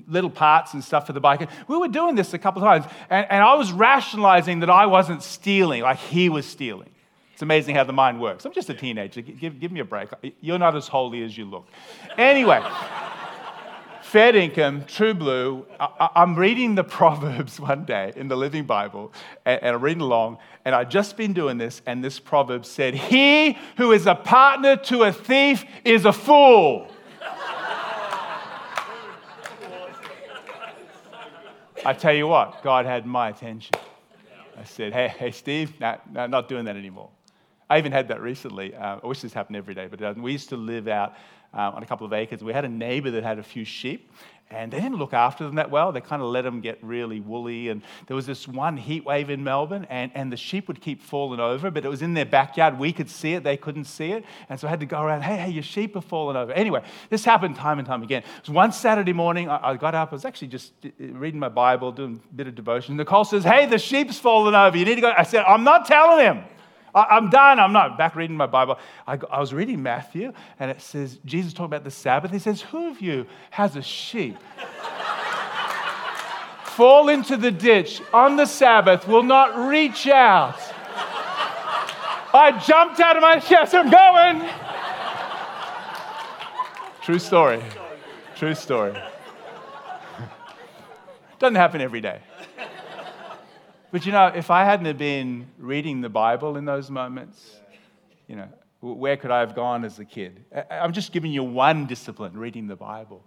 little 0.07 0.29
parts 0.29 0.73
and 0.73 0.81
stuff 0.81 1.05
for 1.05 1.13
the 1.13 1.19
bike. 1.19 1.41
And 1.41 1.49
We 1.67 1.77
were 1.77 1.89
doing 1.89 2.15
this 2.15 2.33
a 2.33 2.37
couple 2.37 2.63
of 2.63 2.67
times, 2.67 2.91
and, 3.09 3.27
and 3.29 3.43
I 3.43 3.55
was 3.55 3.73
rationalizing 3.73 4.61
that 4.61 4.69
I 4.69 4.85
wasn't 4.85 5.21
stealing, 5.21 5.81
like 5.81 5.97
he 5.97 6.29
was 6.29 6.45
stealing. 6.45 6.89
It's 7.33 7.41
amazing 7.41 7.75
how 7.75 7.83
the 7.83 7.93
mind 7.93 8.21
works. 8.21 8.45
I'm 8.45 8.53
just 8.53 8.69
a 8.69 8.73
teenager. 8.73 9.21
Give, 9.21 9.59
give 9.59 9.71
me 9.71 9.81
a 9.81 9.85
break. 9.85 10.09
You're 10.41 10.59
not 10.59 10.75
as 10.75 10.87
holy 10.87 11.23
as 11.23 11.37
you 11.37 11.45
look. 11.45 11.67
Anyway. 12.17 12.61
Fair 14.09 14.35
income, 14.35 14.85
true 14.85 15.13
blue. 15.13 15.67
I, 15.79 16.09
am 16.15 16.33
reading 16.33 16.73
the 16.73 16.83
Proverbs 16.99 17.59
one 17.59 17.85
day 17.85 18.11
in 18.15 18.27
the 18.27 18.35
Living 18.35 18.63
Bible, 18.63 19.13
and, 19.45 19.61
and 19.61 19.75
I'm 19.75 19.83
reading 19.83 20.01
along, 20.01 20.39
and 20.65 20.73
I'd 20.73 20.89
just 20.89 21.15
been 21.15 21.31
doing 21.31 21.59
this, 21.59 21.83
and 21.85 22.03
this 22.03 22.19
proverb 22.19 22.65
said, 22.65 22.95
He 22.95 23.55
who 23.77 23.91
is 23.91 24.07
a 24.07 24.15
partner 24.15 24.77
to 24.77 25.03
a 25.03 25.13
thief 25.13 25.63
is 25.85 26.05
a 26.05 26.11
fool. 26.11 26.87
I 31.85 31.93
tell 31.93 32.15
you 32.15 32.25
what, 32.25 32.63
God 32.63 32.87
had 32.87 33.05
my 33.05 33.29
attention. 33.29 33.75
I 34.57 34.63
said, 34.63 34.91
Hey, 34.91 35.09
hey 35.19 35.29
Steve, 35.29 35.79
nah, 35.79 35.97
nah, 36.11 36.25
not 36.25 36.49
doing 36.49 36.65
that 36.65 36.75
anymore. 36.75 37.11
I 37.69 37.77
even 37.77 37.91
had 37.91 38.07
that 38.07 38.21
recently. 38.21 38.73
Uh, 38.73 38.97
I 39.03 39.05
wish 39.05 39.21
this 39.21 39.33
happened 39.33 39.57
every 39.57 39.75
day, 39.75 39.85
but 39.85 40.17
we 40.17 40.31
used 40.31 40.49
to 40.49 40.57
live 40.57 40.87
out 40.87 41.13
um, 41.53 41.75
on 41.75 41.83
a 41.83 41.85
couple 41.85 42.05
of 42.05 42.13
acres. 42.13 42.43
We 42.43 42.53
had 42.53 42.65
a 42.65 42.69
neighbor 42.69 43.11
that 43.11 43.23
had 43.23 43.39
a 43.39 43.43
few 43.43 43.65
sheep, 43.65 44.11
and 44.51 44.73
they 44.73 44.79
didn't 44.79 44.97
look 44.97 45.13
after 45.13 45.43
them 45.43 45.55
that 45.55 45.69
well. 45.69 45.91
They 45.91 46.01
kind 46.01 46.23
of 46.23 46.29
let 46.29 46.41
them 46.41 46.59
get 46.59 46.83
really 46.83 47.19
woolly. 47.19 47.69
And 47.69 47.83
there 48.07 48.15
was 48.15 48.25
this 48.25 48.47
one 48.47 48.77
heat 48.77 49.05
wave 49.05 49.29
in 49.29 49.43
Melbourne, 49.43 49.85
and, 49.91 50.11
and 50.15 50.31
the 50.31 50.37
sheep 50.37 50.67
would 50.67 50.81
keep 50.81 51.03
falling 51.03 51.39
over, 51.39 51.69
but 51.69 51.85
it 51.85 51.87
was 51.87 52.01
in 52.01 52.15
their 52.15 52.25
backyard. 52.25 52.79
We 52.79 52.91
could 52.91 53.09
see 53.11 53.33
it, 53.33 53.43
they 53.43 53.57
couldn't 53.57 53.85
see 53.85 54.11
it. 54.11 54.25
And 54.49 54.59
so 54.59 54.65
I 54.65 54.71
had 54.71 54.79
to 54.79 54.87
go 54.87 55.01
around, 55.01 55.21
hey, 55.21 55.37
hey, 55.37 55.49
your 55.51 55.61
sheep 55.61 55.95
are 55.95 56.01
falling 56.01 56.35
over. 56.35 56.51
Anyway, 56.51 56.81
this 57.11 57.23
happened 57.23 57.57
time 57.57 57.77
and 57.77 57.87
time 57.87 58.01
again. 58.01 58.23
It 58.23 58.47
was 58.47 58.49
one 58.49 58.71
Saturday 58.71 59.13
morning, 59.13 59.49
I, 59.49 59.69
I 59.69 59.75
got 59.75 59.93
up, 59.93 60.11
I 60.11 60.15
was 60.15 60.25
actually 60.25 60.47
just 60.47 60.73
uh, 60.83 60.89
reading 60.99 61.39
my 61.39 61.49
Bible, 61.49 61.91
doing 61.91 62.19
a 62.31 62.35
bit 62.35 62.47
of 62.47 62.55
devotion. 62.55 62.97
Nicole 62.97 63.25
says, 63.25 63.43
hey, 63.43 63.67
the 63.67 63.77
sheep's 63.77 64.17
falling 64.17 64.55
over. 64.55 64.75
You 64.75 64.85
need 64.85 64.95
to 64.95 65.01
go. 65.01 65.13
I 65.15 65.23
said, 65.23 65.43
I'm 65.45 65.63
not 65.63 65.85
telling 65.85 66.25
him. 66.25 66.43
I'm 66.93 67.29
done. 67.29 67.59
I'm 67.59 67.73
not 67.73 67.97
back 67.97 68.15
reading 68.15 68.35
my 68.35 68.47
Bible. 68.47 68.79
I, 69.07 69.19
I, 69.31 69.39
was 69.39 69.53
reading 69.53 69.83
Matthew, 69.83 70.33
and 70.59 70.71
it 70.71 70.81
says, 70.81 71.19
Jesus 71.25 71.53
talking 71.53 71.65
about 71.65 71.83
the 71.83 71.91
Sabbath. 71.91 72.31
He 72.31 72.39
says, 72.39 72.61
Who 72.61 72.89
of 72.89 73.01
you 73.01 73.27
has 73.51 73.75
a 73.75 73.81
sheep? 73.81 74.37
Fall 76.63 77.09
into 77.09 77.37
the 77.37 77.51
ditch 77.51 78.01
on 78.13 78.37
the 78.37 78.45
Sabbath, 78.45 79.07
will 79.07 79.23
not 79.23 79.69
reach 79.69 80.07
out. 80.07 80.59
I 82.33 82.51
jumped 82.65 82.99
out 82.99 83.17
of 83.17 83.21
my 83.21 83.39
chest. 83.39 83.73
I'm 83.73 83.89
going. 83.89 84.49
True 87.01 87.19
story. 87.19 87.61
True 88.35 88.53
story. 88.53 88.93
Doesn't 91.39 91.55
happen 91.55 91.81
every 91.81 92.01
day. 92.01 92.19
But 93.91 94.05
you 94.05 94.11
know, 94.11 94.27
if 94.27 94.51
I 94.51 94.65
hadn't 94.65 94.97
been 94.97 95.47
reading 95.57 96.01
the 96.01 96.09
Bible 96.09 96.57
in 96.57 96.65
those 96.65 96.91
moments, 96.91 97.55
you 98.27 98.35
know, 98.35 98.47
where 98.81 99.17
could 99.17 99.31
I 99.31 99.39
have 99.39 99.55
gone 99.55 99.83
as 99.83 99.97
a 99.97 100.05
kid? 100.05 100.45
I'm 100.69 100.93
just 100.93 101.11
giving 101.11 101.31
you 101.31 101.43
one 101.43 101.87
discipline, 101.87 102.37
reading 102.37 102.67
the 102.67 102.75
Bible. 102.75 103.25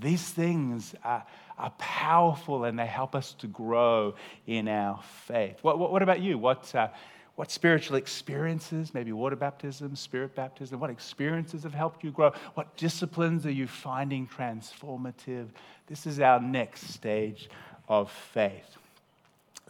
These 0.00 0.30
things 0.30 0.94
are, 1.04 1.24
are 1.58 1.70
powerful 1.78 2.64
and 2.64 2.78
they 2.78 2.86
help 2.86 3.14
us 3.14 3.34
to 3.34 3.48
grow 3.48 4.14
in 4.46 4.68
our 4.68 5.00
faith. 5.26 5.58
What, 5.62 5.78
what, 5.78 5.90
what 5.90 6.02
about 6.02 6.20
you? 6.20 6.38
What, 6.38 6.72
uh, 6.74 6.88
what 7.34 7.50
spiritual 7.50 7.96
experiences, 7.96 8.94
maybe 8.94 9.12
water 9.12 9.36
baptism, 9.36 9.96
spirit 9.96 10.34
baptism, 10.34 10.78
what 10.78 10.90
experiences 10.90 11.64
have 11.64 11.74
helped 11.74 12.04
you 12.04 12.12
grow? 12.12 12.32
What 12.54 12.76
disciplines 12.76 13.46
are 13.46 13.52
you 13.52 13.66
finding 13.66 14.28
transformative? 14.28 15.48
This 15.88 16.06
is 16.06 16.20
our 16.20 16.40
next 16.40 16.90
stage 16.90 17.50
of 17.88 18.10
faith. 18.10 18.78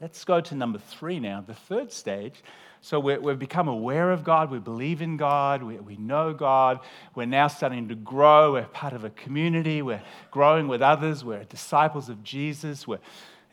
Let's 0.00 0.24
go 0.24 0.40
to 0.40 0.54
number 0.54 0.78
three 0.78 1.20
now, 1.20 1.44
the 1.46 1.54
third 1.54 1.92
stage. 1.92 2.42
So 2.80 3.00
we 3.00 3.12
have 3.12 3.38
become 3.38 3.68
aware 3.68 4.10
of 4.10 4.24
God, 4.24 4.50
we 4.50 4.58
believe 4.58 5.00
in 5.00 5.16
God, 5.16 5.62
we, 5.62 5.76
we 5.76 5.96
know 5.96 6.34
God, 6.34 6.80
we're 7.14 7.24
now 7.24 7.48
starting 7.48 7.88
to 7.88 7.94
grow, 7.94 8.52
we're 8.52 8.64
part 8.64 8.92
of 8.92 9.04
a 9.04 9.10
community, 9.10 9.80
we're 9.80 10.02
growing 10.30 10.68
with 10.68 10.82
others, 10.82 11.24
we're 11.24 11.44
disciples 11.44 12.10
of 12.10 12.22
Jesus, 12.22 12.86
we're 12.86 12.98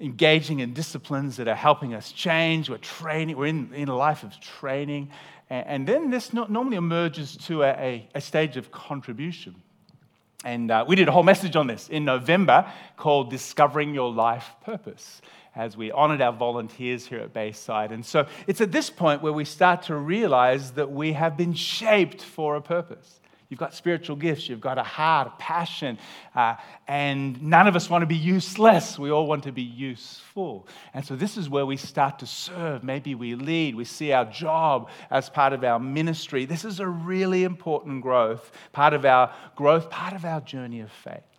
engaging 0.01 0.59
in 0.59 0.73
disciplines 0.73 1.37
that 1.37 1.47
are 1.47 1.55
helping 1.55 1.93
us 1.93 2.11
change. 2.11 2.69
We're 2.69 2.77
training, 2.77 3.37
we're 3.37 3.45
in, 3.45 3.73
in 3.73 3.87
a 3.87 3.95
life 3.95 4.23
of 4.23 4.37
training. 4.39 5.11
And, 5.49 5.67
and 5.67 5.87
then 5.87 6.09
this 6.09 6.33
no, 6.33 6.45
normally 6.45 6.77
emerges 6.77 7.37
to 7.45 7.63
a, 7.63 7.69
a, 7.69 8.09
a 8.15 8.21
stage 8.21 8.57
of 8.57 8.71
contribution. 8.71 9.55
And 10.43 10.71
uh, 10.71 10.85
we 10.87 10.95
did 10.95 11.07
a 11.07 11.11
whole 11.11 11.23
message 11.23 11.55
on 11.55 11.67
this 11.67 11.87
in 11.87 12.03
November 12.03 12.69
called 12.97 13.29
Discovering 13.29 13.93
Your 13.93 14.11
Life 14.11 14.49
Purpose 14.65 15.21
as 15.55 15.75
we 15.75 15.91
honored 15.91 16.21
our 16.21 16.33
volunteers 16.33 17.05
here 17.05 17.19
at 17.19 17.33
Bayside. 17.33 17.91
And 17.91 18.05
so 18.05 18.25
it's 18.47 18.61
at 18.61 18.71
this 18.71 18.89
point 18.89 19.21
where 19.21 19.33
we 19.33 19.45
start 19.45 19.83
to 19.83 19.95
realize 19.95 20.71
that 20.71 20.91
we 20.91 21.13
have 21.13 21.35
been 21.35 21.53
shaped 21.53 22.21
for 22.23 22.55
a 22.55 22.61
purpose. 22.61 23.19
You've 23.51 23.59
got 23.59 23.73
spiritual 23.73 24.15
gifts, 24.15 24.47
you've 24.47 24.61
got 24.61 24.77
a 24.77 24.83
heart, 24.83 25.27
a 25.27 25.31
passion, 25.31 25.99
uh, 26.33 26.55
and 26.87 27.43
none 27.43 27.67
of 27.67 27.75
us 27.75 27.89
want 27.89 28.01
to 28.01 28.05
be 28.05 28.15
useless. 28.15 28.97
We 28.97 29.11
all 29.11 29.27
want 29.27 29.43
to 29.43 29.51
be 29.51 29.61
useful. 29.61 30.69
And 30.93 31.05
so 31.05 31.17
this 31.17 31.35
is 31.35 31.49
where 31.49 31.65
we 31.65 31.75
start 31.75 32.19
to 32.19 32.25
serve. 32.25 32.81
Maybe 32.81 33.13
we 33.13 33.35
lead, 33.35 33.75
we 33.75 33.83
see 33.83 34.13
our 34.13 34.23
job 34.23 34.87
as 35.09 35.29
part 35.29 35.51
of 35.51 35.65
our 35.65 35.79
ministry. 35.79 36.45
This 36.45 36.63
is 36.63 36.79
a 36.79 36.87
really 36.87 37.43
important 37.43 38.03
growth, 38.03 38.53
part 38.71 38.93
of 38.93 39.03
our 39.03 39.33
growth, 39.57 39.89
part 39.89 40.13
of 40.13 40.23
our 40.23 40.39
journey 40.39 40.79
of 40.79 40.89
faith. 40.89 41.30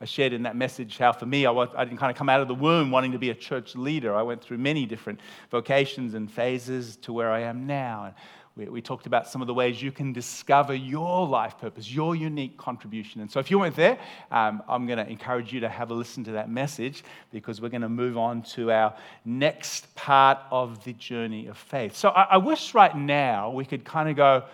I 0.00 0.06
shared 0.06 0.32
in 0.32 0.44
that 0.44 0.56
message 0.56 0.96
how, 0.96 1.12
for 1.12 1.26
me, 1.26 1.44
I, 1.44 1.50
was, 1.50 1.68
I 1.76 1.84
didn't 1.84 1.98
kind 1.98 2.10
of 2.10 2.16
come 2.16 2.30
out 2.30 2.40
of 2.40 2.48
the 2.48 2.54
womb 2.54 2.90
wanting 2.90 3.12
to 3.12 3.18
be 3.18 3.28
a 3.28 3.34
church 3.34 3.76
leader. 3.76 4.16
I 4.16 4.22
went 4.22 4.42
through 4.42 4.56
many 4.56 4.86
different 4.86 5.20
vocations 5.50 6.14
and 6.14 6.30
phases 6.30 6.96
to 7.02 7.12
where 7.12 7.30
I 7.30 7.40
am 7.40 7.66
now. 7.66 8.04
And 8.04 8.14
we, 8.56 8.64
we 8.66 8.80
talked 8.80 9.04
about 9.04 9.28
some 9.28 9.42
of 9.42 9.46
the 9.46 9.52
ways 9.52 9.82
you 9.82 9.92
can 9.92 10.14
discover 10.14 10.74
your 10.74 11.26
life 11.26 11.58
purpose, 11.58 11.92
your 11.92 12.16
unique 12.16 12.56
contribution. 12.56 13.20
And 13.20 13.30
so, 13.30 13.40
if 13.40 13.50
you 13.50 13.58
weren't 13.58 13.76
there, 13.76 13.98
um, 14.30 14.62
I'm 14.66 14.86
going 14.86 14.98
to 14.98 15.06
encourage 15.06 15.52
you 15.52 15.60
to 15.60 15.68
have 15.68 15.90
a 15.90 15.94
listen 15.94 16.24
to 16.24 16.32
that 16.32 16.48
message 16.48 17.04
because 17.30 17.60
we're 17.60 17.68
going 17.68 17.82
to 17.82 17.90
move 17.90 18.16
on 18.16 18.40
to 18.54 18.72
our 18.72 18.96
next 19.26 19.94
part 19.94 20.38
of 20.50 20.82
the 20.82 20.94
journey 20.94 21.46
of 21.46 21.58
faith. 21.58 21.94
So, 21.94 22.08
I, 22.08 22.22
I 22.22 22.36
wish 22.38 22.72
right 22.72 22.96
now 22.96 23.50
we 23.50 23.66
could 23.66 23.84
kind 23.84 24.08
of 24.08 24.16
go, 24.16 24.44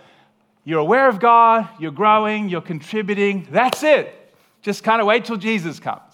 You're 0.65 0.81
aware 0.81 1.09
of 1.09 1.21
God, 1.21 1.69
you're 1.79 1.93
growing, 1.93 2.49
you're 2.49 2.61
contributing, 2.61 3.47
that's 3.53 3.85
it. 3.85 4.26
Just 4.67 4.83
kind 4.83 5.01
of 5.01 5.07
wait 5.07 5.25
till 5.25 5.37
Jesus 5.37 5.79
comes. 5.79 6.13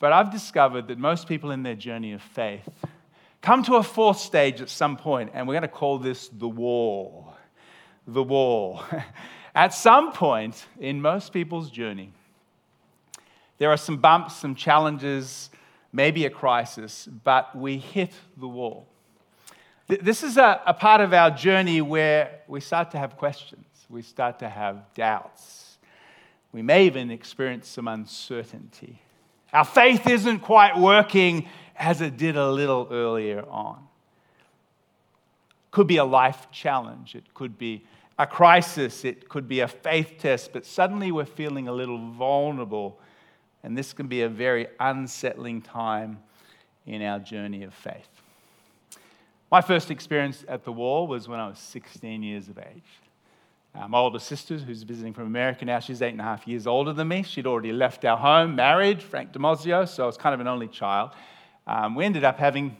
But 0.00 0.12
I've 0.12 0.32
discovered 0.32 0.88
that 0.88 0.98
most 0.98 1.28
people 1.28 1.52
in 1.52 1.62
their 1.62 1.76
journey 1.76 2.12
of 2.12 2.20
faith 2.20 2.68
come 3.40 3.62
to 3.62 3.76
a 3.76 3.84
fourth 3.84 4.18
stage 4.18 4.60
at 4.60 4.68
some 4.68 4.96
point, 4.96 5.30
and 5.32 5.46
we're 5.46 5.54
going 5.54 5.62
to 5.62 5.68
call 5.68 5.98
this 5.98 6.26
the 6.26 6.48
wall. 6.48 7.34
The 8.08 8.24
wall. 8.24 8.82
at 9.54 9.72
some 9.72 10.10
point 10.10 10.66
in 10.80 11.00
most 11.00 11.32
people's 11.32 11.70
journey, 11.70 12.10
there 13.58 13.70
are 13.70 13.76
some 13.76 13.98
bumps, 13.98 14.34
some 14.34 14.56
challenges, 14.56 15.50
maybe 15.92 16.26
a 16.26 16.30
crisis, 16.30 17.08
but 17.22 17.56
we 17.56 17.78
hit 17.78 18.12
the 18.36 18.48
wall. 18.48 18.88
This 19.86 20.24
is 20.24 20.36
a, 20.36 20.60
a 20.66 20.74
part 20.74 21.00
of 21.00 21.12
our 21.12 21.30
journey 21.30 21.80
where 21.80 22.40
we 22.48 22.60
start 22.60 22.90
to 22.90 22.98
have 22.98 23.16
questions, 23.16 23.66
we 23.88 24.02
start 24.02 24.40
to 24.40 24.48
have 24.48 24.92
doubts 24.94 25.61
we 26.52 26.62
may 26.62 26.86
even 26.86 27.10
experience 27.10 27.68
some 27.68 27.88
uncertainty. 27.88 29.00
Our 29.52 29.64
faith 29.64 30.06
isn't 30.06 30.40
quite 30.40 30.78
working 30.78 31.48
as 31.76 32.00
it 32.00 32.16
did 32.16 32.36
a 32.36 32.50
little 32.50 32.88
earlier 32.90 33.44
on. 33.48 33.86
Could 35.70 35.86
be 35.86 35.96
a 35.96 36.04
life 36.04 36.48
challenge, 36.50 37.14
it 37.14 37.32
could 37.34 37.58
be 37.58 37.84
a 38.18 38.26
crisis, 38.26 39.04
it 39.04 39.28
could 39.28 39.48
be 39.48 39.60
a 39.60 39.68
faith 39.68 40.16
test, 40.18 40.52
but 40.52 40.66
suddenly 40.66 41.10
we're 41.10 41.24
feeling 41.24 41.68
a 41.68 41.72
little 41.72 41.98
vulnerable, 42.12 42.98
and 43.62 43.76
this 43.76 43.92
can 43.94 44.06
be 44.06 44.22
a 44.22 44.28
very 44.28 44.66
unsettling 44.78 45.62
time 45.62 46.18
in 46.86 47.02
our 47.02 47.18
journey 47.18 47.62
of 47.62 47.72
faith. 47.72 48.08
My 49.50 49.60
first 49.60 49.90
experience 49.90 50.44
at 50.48 50.64
the 50.64 50.72
wall 50.72 51.06
was 51.06 51.28
when 51.28 51.40
I 51.40 51.48
was 51.48 51.58
16 51.58 52.22
years 52.22 52.48
of 52.48 52.58
age. 52.58 52.82
Uh, 53.74 53.88
my 53.88 53.98
older 53.98 54.18
sister, 54.18 54.58
who's 54.58 54.82
visiting 54.82 55.14
from 55.14 55.26
America 55.26 55.64
now, 55.64 55.78
she's 55.80 56.02
eight 56.02 56.10
and 56.10 56.20
a 56.20 56.24
half 56.24 56.46
years 56.46 56.66
older 56.66 56.92
than 56.92 57.08
me. 57.08 57.22
She'd 57.22 57.46
already 57.46 57.72
left 57.72 58.04
our 58.04 58.18
home, 58.18 58.54
married, 58.54 59.02
Frank 59.02 59.32
Damazio, 59.32 59.88
so 59.88 60.02
I 60.02 60.06
was 60.06 60.18
kind 60.18 60.34
of 60.34 60.40
an 60.40 60.46
only 60.46 60.68
child. 60.68 61.12
Um, 61.66 61.94
we 61.94 62.04
ended 62.04 62.22
up 62.22 62.38
having 62.38 62.76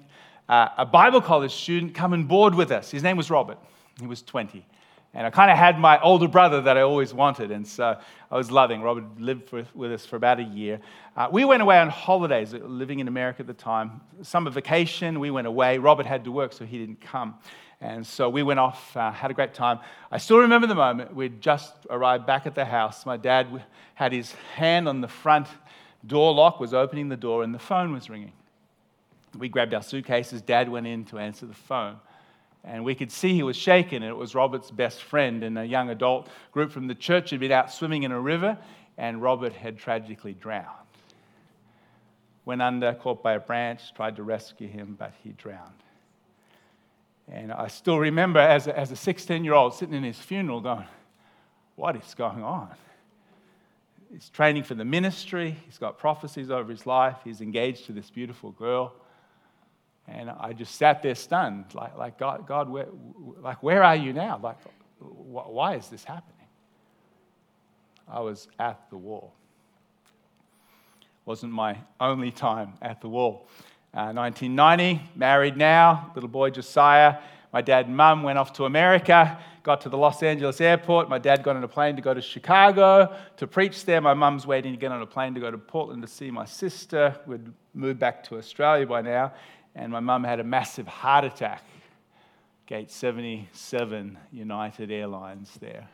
uh, 0.51 0.69
a 0.77 0.85
Bible 0.85 1.23
college 1.23 1.55
student 1.55 1.95
come 1.95 2.13
and 2.13 2.29
board 2.29 2.55
with 2.55 2.71
us. 2.71 2.91
His 2.91 3.03
name 3.03 3.17
was 3.17 3.31
Robert. 3.31 3.57
He 4.01 4.07
was 4.07 4.21
20. 4.21 4.67
And 5.15 5.27
I 5.27 5.31
kind 5.31 5.51
of 5.51 5.57
had 5.57 5.79
my 5.79 5.99
older 6.01 6.29
brother 6.29 6.61
that 6.61 6.77
I 6.77 6.83
always 6.83 7.15
wanted, 7.15 7.51
and 7.51 7.67
so 7.67 7.99
I 8.31 8.37
was 8.37 8.51
loving. 8.51 8.83
Robert 8.83 9.19
lived 9.19 9.49
for, 9.49 9.65
with 9.75 9.93
us 9.93 10.05
for 10.05 10.17
about 10.17 10.41
a 10.41 10.45
year. 10.45 10.79
Uh, 11.17 11.29
we 11.33 11.47
went 11.47 11.63
away 11.63 11.79
on 11.79 11.89
holidays, 11.89 12.53
living 12.53 12.99
in 12.99 13.09
America 13.09 13.41
at 13.41 13.47
the 13.47 13.55
time. 13.55 14.03
Summer 14.21 14.51
vacation, 14.51 15.21
we 15.21 15.31
went 15.31 15.47
away. 15.47 15.79
Robert 15.79 16.05
had 16.05 16.25
to 16.25 16.33
work, 16.33 16.53
so 16.53 16.67
he 16.67 16.79
didn't 16.79 17.01
come. 17.01 17.35
And 17.83 18.07
so 18.07 18.29
we 18.29 18.45
went 18.45 18.61
off, 18.61 18.97
uh, 18.97 19.11
had 19.11 19.33
a 19.33 19.35
great 19.35 19.55
time. 19.55 19.81
I 20.13 20.19
still 20.19 20.39
remember 20.39 20.69
the 20.69 20.75
moment. 20.77 21.17
We'd 21.17 21.41
just 21.41 21.75
arrived 21.91 22.27
back 22.27 22.47
at 22.47 22.55
the 22.55 22.65
house. 22.65 23.05
My 23.05 23.17
dad 23.17 23.49
had 23.95 24.13
his 24.13 24.33
hand 24.55 24.89
on 24.89 25.01
the 25.01 25.09
front 25.09 25.49
door 26.07 26.33
lock, 26.33 26.61
was 26.61 26.73
opening 26.73 27.09
the 27.09 27.17
door, 27.17 27.43
and 27.43 27.53
the 27.53 27.59
phone 27.59 27.93
was 27.93 28.09
ringing. 28.09 28.33
We 29.37 29.49
grabbed 29.49 29.75
our 29.75 29.83
suitcases. 29.83 30.43
Dad 30.43 30.69
went 30.69 30.87
in 30.87 31.05
to 31.07 31.19
answer 31.19 31.45
the 31.45 31.55
phone. 31.55 31.97
And 32.63 32.85
we 32.85 32.95
could 32.95 33.11
see 33.11 33.35
he 33.35 33.43
was 33.43 33.57
shaken, 33.57 34.05
and 34.05 34.11
it 34.11 34.17
was 34.17 34.37
Robert's 34.37 34.71
best 34.71 35.03
friend 35.03 35.43
and 35.43 35.59
a 35.59 35.65
young 35.65 35.91
adult 35.91 36.29
group 36.53 36.71
from 36.71 36.87
the 36.87 36.95
church 36.95 37.31
had 37.31 37.41
been 37.41 37.51
out 37.51 37.73
swimming 37.73 38.05
in 38.05 38.13
a 38.13 38.21
river, 38.21 38.57
and 38.97 39.21
Robert 39.21 39.55
had 39.55 39.77
tragically 39.77 40.35
drowned. 40.35 40.69
Went 42.45 42.63
under, 42.63 42.95
caught 42.95 43.25
by 43.25 43.33
a 43.33 43.41
branch, 43.41 43.93
tried 43.95 44.15
to 44.17 44.23
rescue 44.23 44.69
him, 44.69 44.95
but 44.97 45.13
he 45.25 45.31
drowned. 45.33 45.83
And 47.31 47.53
I 47.53 47.69
still 47.69 47.99
remember 47.99 48.41
as 48.41 48.67
a, 48.67 48.79
as 48.79 48.91
a 48.91 48.97
16 48.97 49.45
year 49.45 49.55
old 49.55 49.75
sitting 49.75 49.95
in 49.95 50.03
his 50.03 50.19
funeral 50.19 50.61
going, 50.61 50.87
What 51.77 51.97
is 51.97 52.15
going 52.15 52.43
on? 52.43 52.71
He's 54.13 54.29
training 54.29 54.65
for 54.65 54.75
the 54.75 54.85
ministry, 54.85 55.57
he's 55.65 55.79
got 55.79 55.99
prophecies 55.99 56.51
over 56.51 56.71
his 56.71 56.87
life, 56.87 57.17
he's 57.25 57.41
engaged 57.41 57.87
to 57.87 57.93
this 57.93 58.11
beautiful 58.11 58.51
girl. 58.51 58.93
And 60.07 60.29
I 60.31 60.53
just 60.53 60.75
sat 60.75 61.03
there 61.03 61.15
stunned, 61.15 61.67
like, 61.75 61.97
like 61.97 62.19
God, 62.19 62.47
God 62.47 62.69
where, 62.69 62.89
like, 63.41 63.63
where 63.63 63.83
are 63.83 63.97
you 63.97 64.13
now? 64.13 64.39
Like, 64.43 64.57
why 64.99 65.77
is 65.77 65.89
this 65.89 66.05
happening? 66.05 66.33
I 68.09 68.21
was 68.21 68.49
at 68.59 68.91
the 68.91 68.97
wall. 68.97 69.33
Wasn't 71.25 71.53
my 71.53 71.79
only 72.01 72.33
time 72.33 72.75
at 72.83 73.01
the 73.01 73.09
wall. 73.09 73.47
Uh, 73.95 74.09
1990, 74.11 75.03
married 75.15 75.55
now, 75.55 76.11
little 76.15 76.31
boy 76.31 76.49
Josiah. 76.49 77.19
My 77.53 77.61
dad 77.61 77.89
and 77.89 77.95
mum 77.95 78.23
went 78.23 78.39
off 78.39 78.55
to 78.55 78.65
America, 78.65 79.39
got 79.63 79.83
to 79.83 79.91
the 79.91 79.99
Los 79.99 80.23
Angeles 80.23 80.63
airport. 80.63 81.11
My 81.11 81.19
dad 81.19 81.43
got 81.43 81.57
on 81.57 81.63
a 81.63 81.69
plane 81.69 81.97
to 81.97 82.01
go 82.01 82.15
to 82.15 82.23
Chicago 82.23 83.15
to 83.37 83.47
preach 83.47 83.85
there. 83.85 84.01
My 84.01 84.15
mum's 84.15 84.47
waiting 84.47 84.73
to 84.73 84.79
get 84.79 84.93
on 84.93 85.03
a 85.03 85.07
plane 85.07 85.35
to 85.35 85.41
go 85.41 85.51
to 85.51 85.59
Portland 85.59 86.01
to 86.01 86.09
see 86.09 86.31
my 86.31 86.47
sister. 86.47 87.15
We'd 87.27 87.53
moved 87.75 87.99
back 87.99 88.25
to 88.29 88.39
Australia 88.39 88.87
by 88.87 89.03
now, 89.03 89.35
and 89.75 89.93
my 89.93 90.01
mum 90.01 90.25
had 90.25 90.41
a 90.41 90.45
massive 90.45 90.89
heart 90.89 91.27
attack. 91.27 91.63
Gate 92.65 92.91
77, 92.91 94.17
United 94.33 94.91
Airlines 94.91 95.51
there. 95.61 95.87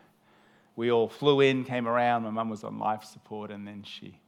We 0.77 0.93
all 0.93 1.09
flew 1.09 1.41
in, 1.41 1.65
came 1.65 1.89
around. 1.89 2.23
My 2.23 2.31
mum 2.31 2.49
was 2.49 2.63
on 2.63 2.79
life 2.79 3.03
support, 3.03 3.51
and 3.51 3.67
then 3.67 3.83
she 3.83 4.21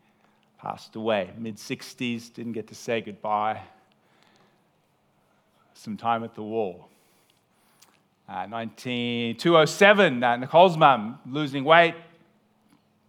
passed 0.60 0.94
away, 0.94 1.30
mid 1.38 1.56
60s, 1.56 2.32
didn't 2.32 2.52
get 2.52 2.68
to 2.68 2.74
say 2.74 3.00
goodbye. 3.00 3.60
Some 5.74 5.96
time 5.96 6.22
at 6.22 6.34
the 6.34 6.42
wall. 6.42 6.88
Uh, 8.28 8.46
1907, 8.46 10.22
uh, 10.22 10.36
Nicole's 10.36 10.76
mum 10.76 11.18
losing 11.26 11.64
weight. 11.64 11.94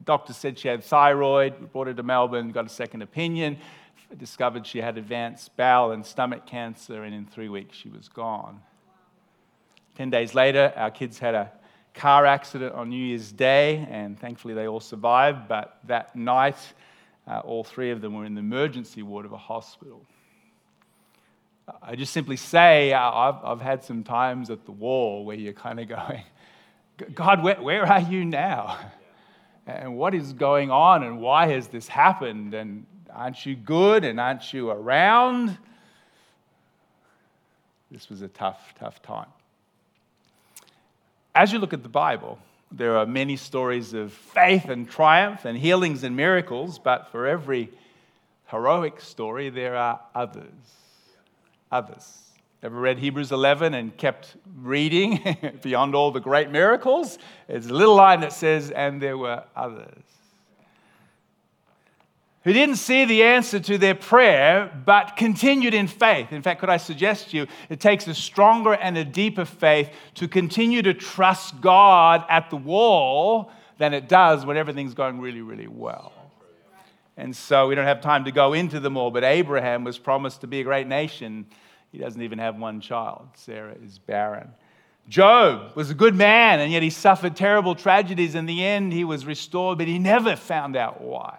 Doctor 0.03 0.33
said 0.33 0.57
she 0.57 0.67
had 0.67 0.83
thyroid. 0.83 1.59
We 1.59 1.67
brought 1.67 1.87
her 1.87 1.93
to 1.93 2.03
Melbourne, 2.03 2.51
got 2.51 2.65
a 2.65 2.69
second 2.69 3.01
opinion, 3.01 3.57
discovered 4.17 4.65
she 4.65 4.79
had 4.79 4.97
advanced 4.97 5.55
bowel 5.57 5.91
and 5.91 6.05
stomach 6.05 6.45
cancer, 6.45 7.03
and 7.03 7.13
in 7.13 7.25
three 7.25 7.49
weeks 7.49 7.77
she 7.77 7.89
was 7.89 8.07
gone. 8.07 8.61
Ten 9.95 10.09
days 10.09 10.33
later, 10.33 10.73
our 10.75 10.89
kids 10.89 11.19
had 11.19 11.35
a 11.35 11.51
car 11.93 12.25
accident 12.25 12.73
on 12.73 12.89
New 12.89 13.05
Year's 13.05 13.31
Day, 13.31 13.85
and 13.91 14.17
thankfully 14.17 14.53
they 14.53 14.67
all 14.67 14.79
survived. 14.79 15.49
But 15.49 15.77
that 15.83 16.15
night, 16.15 16.57
uh, 17.27 17.39
all 17.39 17.63
three 17.63 17.91
of 17.91 18.01
them 18.01 18.13
were 18.13 18.25
in 18.25 18.35
the 18.35 18.39
emergency 18.39 19.03
ward 19.03 19.25
of 19.25 19.31
a 19.31 19.37
hospital. 19.37 20.05
I 21.81 21.95
just 21.95 22.13
simply 22.13 22.37
say, 22.37 22.93
uh, 22.93 23.11
I've, 23.11 23.43
I've 23.43 23.61
had 23.61 23.83
some 23.83 24.03
times 24.03 24.49
at 24.49 24.65
the 24.65 24.71
wall 24.71 25.23
where 25.25 25.37
you're 25.37 25.53
kind 25.53 25.79
of 25.79 25.87
going, 25.87 26.23
God, 27.13 27.43
where, 27.43 27.61
where 27.61 27.85
are 27.85 28.01
you 28.01 28.25
now? 28.25 28.77
And 29.67 29.95
what 29.95 30.15
is 30.15 30.33
going 30.33 30.71
on? 30.71 31.03
And 31.03 31.21
why 31.21 31.45
has 31.45 31.67
this 31.67 31.87
happened? 31.87 32.55
And 32.55 32.83
aren't 33.13 33.45
you 33.45 33.55
good? 33.55 34.03
And 34.03 34.19
aren't 34.19 34.51
you 34.51 34.71
around? 34.71 35.55
This 37.91 38.09
was 38.09 38.23
a 38.23 38.27
tough, 38.27 38.73
tough 38.79 39.03
time. 39.03 39.27
As 41.35 41.53
you 41.53 41.59
look 41.59 41.73
at 41.73 41.83
the 41.83 41.89
Bible, 41.89 42.39
there 42.71 42.97
are 42.97 43.05
many 43.05 43.35
stories 43.35 43.93
of 43.93 44.13
faith 44.13 44.69
and 44.69 44.89
triumph 44.89 45.45
and 45.45 45.57
healings 45.57 46.03
and 46.03 46.15
miracles, 46.15 46.79
but 46.79 47.09
for 47.11 47.27
every 47.27 47.69
heroic 48.47 49.01
story, 49.01 49.49
there 49.49 49.75
are 49.75 49.99
others. 50.15 50.51
Others. 51.71 52.17
Ever 52.63 52.79
read 52.79 52.99
Hebrews 52.99 53.31
11 53.31 53.73
and 53.73 53.95
kept 53.97 54.35
reading 54.57 55.37
beyond 55.61 55.95
all 55.95 56.11
the 56.11 56.19
great 56.19 56.51
miracles? 56.51 57.17
There's 57.47 57.67
a 57.67 57.73
little 57.73 57.95
line 57.95 58.21
that 58.21 58.33
says, 58.33 58.71
and 58.71 59.01
there 59.01 59.17
were 59.17 59.43
others 59.55 60.03
who 62.43 62.53
didn't 62.53 62.77
see 62.77 63.05
the 63.05 63.23
answer 63.23 63.59
to 63.59 63.77
their 63.77 63.93
prayer 63.93 64.71
but 64.85 65.15
continued 65.15 65.73
in 65.73 65.87
faith. 65.87 66.31
In 66.31 66.41
fact, 66.41 66.59
could 66.59 66.69
I 66.69 66.77
suggest 66.77 67.29
to 67.29 67.37
you, 67.37 67.47
it 67.69 67.79
takes 67.79 68.07
a 68.07 68.15
stronger 68.15 68.73
and 68.73 68.97
a 68.97 69.05
deeper 69.05 69.45
faith 69.45 69.89
to 70.15 70.27
continue 70.27 70.81
to 70.81 70.93
trust 70.93 71.61
God 71.61 72.25
at 72.29 72.49
the 72.49 72.57
wall 72.57 73.51
than 73.77 73.93
it 73.93 74.09
does 74.09 74.45
when 74.45 74.57
everything's 74.57 74.93
going 74.93 75.19
really, 75.19 75.41
really 75.41 75.67
well. 75.67 76.13
And 77.17 77.35
so 77.35 77.67
we 77.67 77.75
don't 77.75 77.85
have 77.85 78.01
time 78.01 78.25
to 78.25 78.31
go 78.31 78.53
into 78.53 78.79
them 78.79 78.97
all, 78.97 79.11
but 79.11 79.23
Abraham 79.23 79.83
was 79.83 79.99
promised 79.99 80.41
to 80.41 80.47
be 80.47 80.61
a 80.61 80.63
great 80.63 80.87
nation. 80.87 81.45
He 81.91 81.99
doesn't 81.99 82.21
even 82.21 82.39
have 82.39 82.57
one 82.57 82.81
child. 82.81 83.27
Sarah 83.35 83.75
is 83.83 83.99
barren. 83.99 84.49
Job 85.07 85.75
was 85.75 85.89
a 85.89 85.93
good 85.93 86.15
man, 86.15 86.59
and 86.59 86.71
yet 86.71 86.81
he 86.81 86.89
suffered 86.89 87.35
terrible 87.35 87.75
tragedies. 87.75 88.33
In 88.33 88.45
the 88.45 88.63
end, 88.63 88.93
he 88.93 89.03
was 89.03 89.25
restored, 89.25 89.77
but 89.77 89.87
he 89.87 89.99
never 89.99 90.35
found 90.35 90.75
out 90.75 91.01
why. 91.01 91.37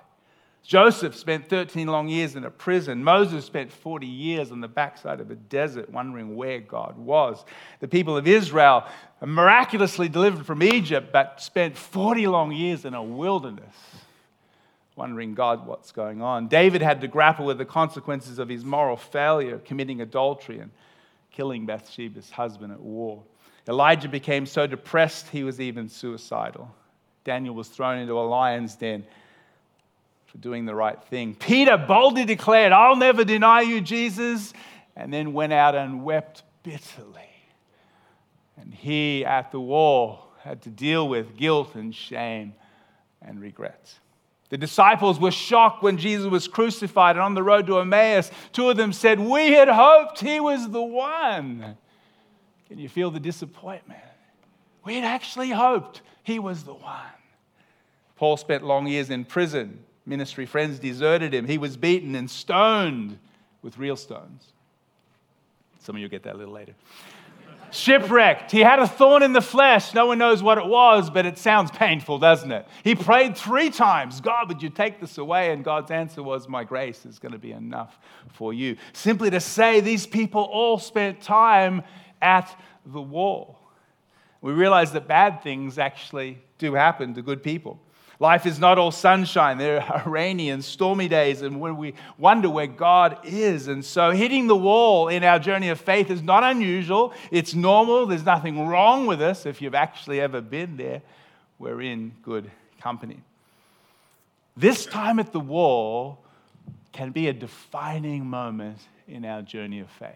Joseph 0.62 1.16
spent 1.16 1.48
13 1.48 1.88
long 1.88 2.08
years 2.08 2.36
in 2.36 2.44
a 2.44 2.50
prison. 2.50 3.02
Moses 3.02 3.44
spent 3.44 3.72
40 3.72 4.06
years 4.06 4.52
on 4.52 4.60
the 4.60 4.68
backside 4.68 5.20
of 5.20 5.30
a 5.30 5.34
desert 5.34 5.90
wondering 5.90 6.36
where 6.36 6.60
God 6.60 6.96
was. 6.96 7.44
The 7.80 7.88
people 7.88 8.16
of 8.16 8.28
Israel 8.28 8.84
miraculously 9.20 10.08
delivered 10.08 10.46
from 10.46 10.62
Egypt, 10.62 11.12
but 11.12 11.40
spent 11.40 11.76
40 11.76 12.28
long 12.28 12.52
years 12.52 12.84
in 12.84 12.94
a 12.94 13.02
wilderness 13.02 13.74
wondering, 14.94 15.34
God, 15.34 15.66
what's 15.66 15.90
going 15.90 16.22
on. 16.22 16.48
David 16.48 16.82
had 16.82 17.00
to 17.00 17.08
grapple 17.08 17.46
with 17.46 17.58
the 17.58 17.64
consequences 17.64 18.38
of 18.38 18.48
his 18.48 18.64
moral 18.64 18.96
failure, 18.96 19.58
committing 19.58 20.00
adultery 20.00 20.60
and 20.60 20.70
killing 21.30 21.66
Bathsheba's 21.66 22.30
husband 22.30 22.72
at 22.72 22.80
war. 22.80 23.22
Elijah 23.68 24.08
became 24.08 24.44
so 24.44 24.66
depressed 24.66 25.28
he 25.28 25.44
was 25.44 25.60
even 25.60 25.88
suicidal. 25.88 26.70
Daniel 27.24 27.54
was 27.54 27.68
thrown 27.68 27.98
into 27.98 28.18
a 28.18 28.20
lion's 28.20 28.74
den 28.74 29.04
for 30.32 30.38
doing 30.38 30.64
the 30.64 30.74
right 30.74 31.00
thing. 31.04 31.34
Peter 31.34 31.76
boldly 31.76 32.24
declared, 32.24 32.72
I'll 32.72 32.96
never 32.96 33.22
deny 33.22 33.60
you, 33.60 33.82
Jesus, 33.82 34.54
and 34.96 35.12
then 35.12 35.34
went 35.34 35.52
out 35.52 35.74
and 35.74 36.02
wept 36.04 36.42
bitterly. 36.62 37.20
And 38.58 38.72
he, 38.72 39.26
at 39.26 39.52
the 39.52 39.60
wall, 39.60 40.32
had 40.40 40.62
to 40.62 40.70
deal 40.70 41.06
with 41.06 41.36
guilt 41.36 41.74
and 41.74 41.94
shame 41.94 42.54
and 43.20 43.42
regret. 43.42 43.92
The 44.48 44.56
disciples 44.56 45.20
were 45.20 45.30
shocked 45.30 45.82
when 45.82 45.98
Jesus 45.98 46.30
was 46.30 46.48
crucified 46.48 47.16
and 47.16 47.22
on 47.22 47.34
the 47.34 47.42
road 47.42 47.66
to 47.66 47.78
Emmaus. 47.80 48.30
Two 48.52 48.70
of 48.70 48.78
them 48.78 48.94
said, 48.94 49.20
We 49.20 49.52
had 49.52 49.68
hoped 49.68 50.20
he 50.20 50.40
was 50.40 50.68
the 50.70 50.82
one. 50.82 51.76
Can 52.68 52.78
you 52.78 52.88
feel 52.88 53.10
the 53.10 53.20
disappointment? 53.20 54.00
We 54.82 54.94
had 54.94 55.04
actually 55.04 55.50
hoped 55.50 56.00
he 56.22 56.38
was 56.38 56.64
the 56.64 56.74
one. 56.74 57.00
Paul 58.16 58.38
spent 58.38 58.64
long 58.64 58.86
years 58.86 59.10
in 59.10 59.26
prison 59.26 59.84
ministry 60.06 60.46
friends 60.46 60.78
deserted 60.78 61.32
him. 61.32 61.46
He 61.46 61.58
was 61.58 61.76
beaten 61.76 62.14
and 62.14 62.30
stoned 62.30 63.18
with 63.62 63.78
real 63.78 63.96
stones. 63.96 64.52
Some 65.80 65.96
of 65.96 66.02
you 66.02 66.08
get 66.08 66.22
that 66.24 66.34
a 66.34 66.38
little 66.38 66.54
later. 66.54 66.74
Shipwrecked. 67.72 68.50
He 68.50 68.60
had 68.60 68.80
a 68.80 68.86
thorn 68.86 69.22
in 69.22 69.32
the 69.32 69.40
flesh. 69.40 69.94
No 69.94 70.06
one 70.06 70.18
knows 70.18 70.42
what 70.42 70.58
it 70.58 70.66
was, 70.66 71.08
but 71.08 71.24
it 71.24 71.38
sounds 71.38 71.70
painful, 71.70 72.18
doesn't 72.18 72.52
it? 72.52 72.68
He 72.84 72.94
prayed 72.94 73.34
three 73.34 73.70
times 73.70 74.20
God, 74.20 74.48
would 74.48 74.62
you 74.62 74.68
take 74.68 75.00
this 75.00 75.16
away? 75.16 75.52
And 75.52 75.64
God's 75.64 75.90
answer 75.90 76.22
was, 76.22 76.48
My 76.48 76.64
grace 76.64 77.06
is 77.06 77.18
going 77.18 77.32
to 77.32 77.38
be 77.38 77.52
enough 77.52 77.98
for 78.34 78.52
you. 78.52 78.76
Simply 78.92 79.30
to 79.30 79.40
say, 79.40 79.80
these 79.80 80.06
people 80.06 80.42
all 80.42 80.78
spent 80.78 81.22
time 81.22 81.82
at 82.20 82.54
the 82.84 83.00
wall. 83.00 83.58
We 84.42 84.52
realize 84.52 84.92
that 84.92 85.08
bad 85.08 85.42
things 85.42 85.78
actually 85.78 86.42
do 86.58 86.74
happen 86.74 87.14
to 87.14 87.22
good 87.22 87.42
people. 87.42 87.80
Life 88.22 88.46
is 88.46 88.60
not 88.60 88.78
all 88.78 88.92
sunshine. 88.92 89.58
There 89.58 89.82
are 89.82 90.08
rainy 90.08 90.50
and 90.50 90.64
stormy 90.64 91.08
days, 91.08 91.42
and 91.42 91.60
when 91.60 91.76
we 91.76 91.94
wonder 92.16 92.48
where 92.48 92.68
God 92.68 93.18
is. 93.24 93.66
And 93.66 93.84
so, 93.84 94.12
hitting 94.12 94.46
the 94.46 94.54
wall 94.54 95.08
in 95.08 95.24
our 95.24 95.40
journey 95.40 95.70
of 95.70 95.80
faith 95.80 96.08
is 96.08 96.22
not 96.22 96.44
unusual. 96.44 97.14
It's 97.32 97.52
normal. 97.52 98.06
There's 98.06 98.24
nothing 98.24 98.68
wrong 98.68 99.08
with 99.08 99.20
us. 99.20 99.44
If 99.44 99.60
you've 99.60 99.74
actually 99.74 100.20
ever 100.20 100.40
been 100.40 100.76
there, 100.76 101.02
we're 101.58 101.82
in 101.82 102.12
good 102.22 102.48
company. 102.80 103.20
This 104.56 104.86
time 104.86 105.18
at 105.18 105.32
the 105.32 105.40
wall 105.40 106.20
can 106.92 107.10
be 107.10 107.26
a 107.26 107.32
defining 107.32 108.24
moment 108.24 108.78
in 109.08 109.24
our 109.24 109.42
journey 109.42 109.80
of 109.80 109.90
faith. 109.90 110.14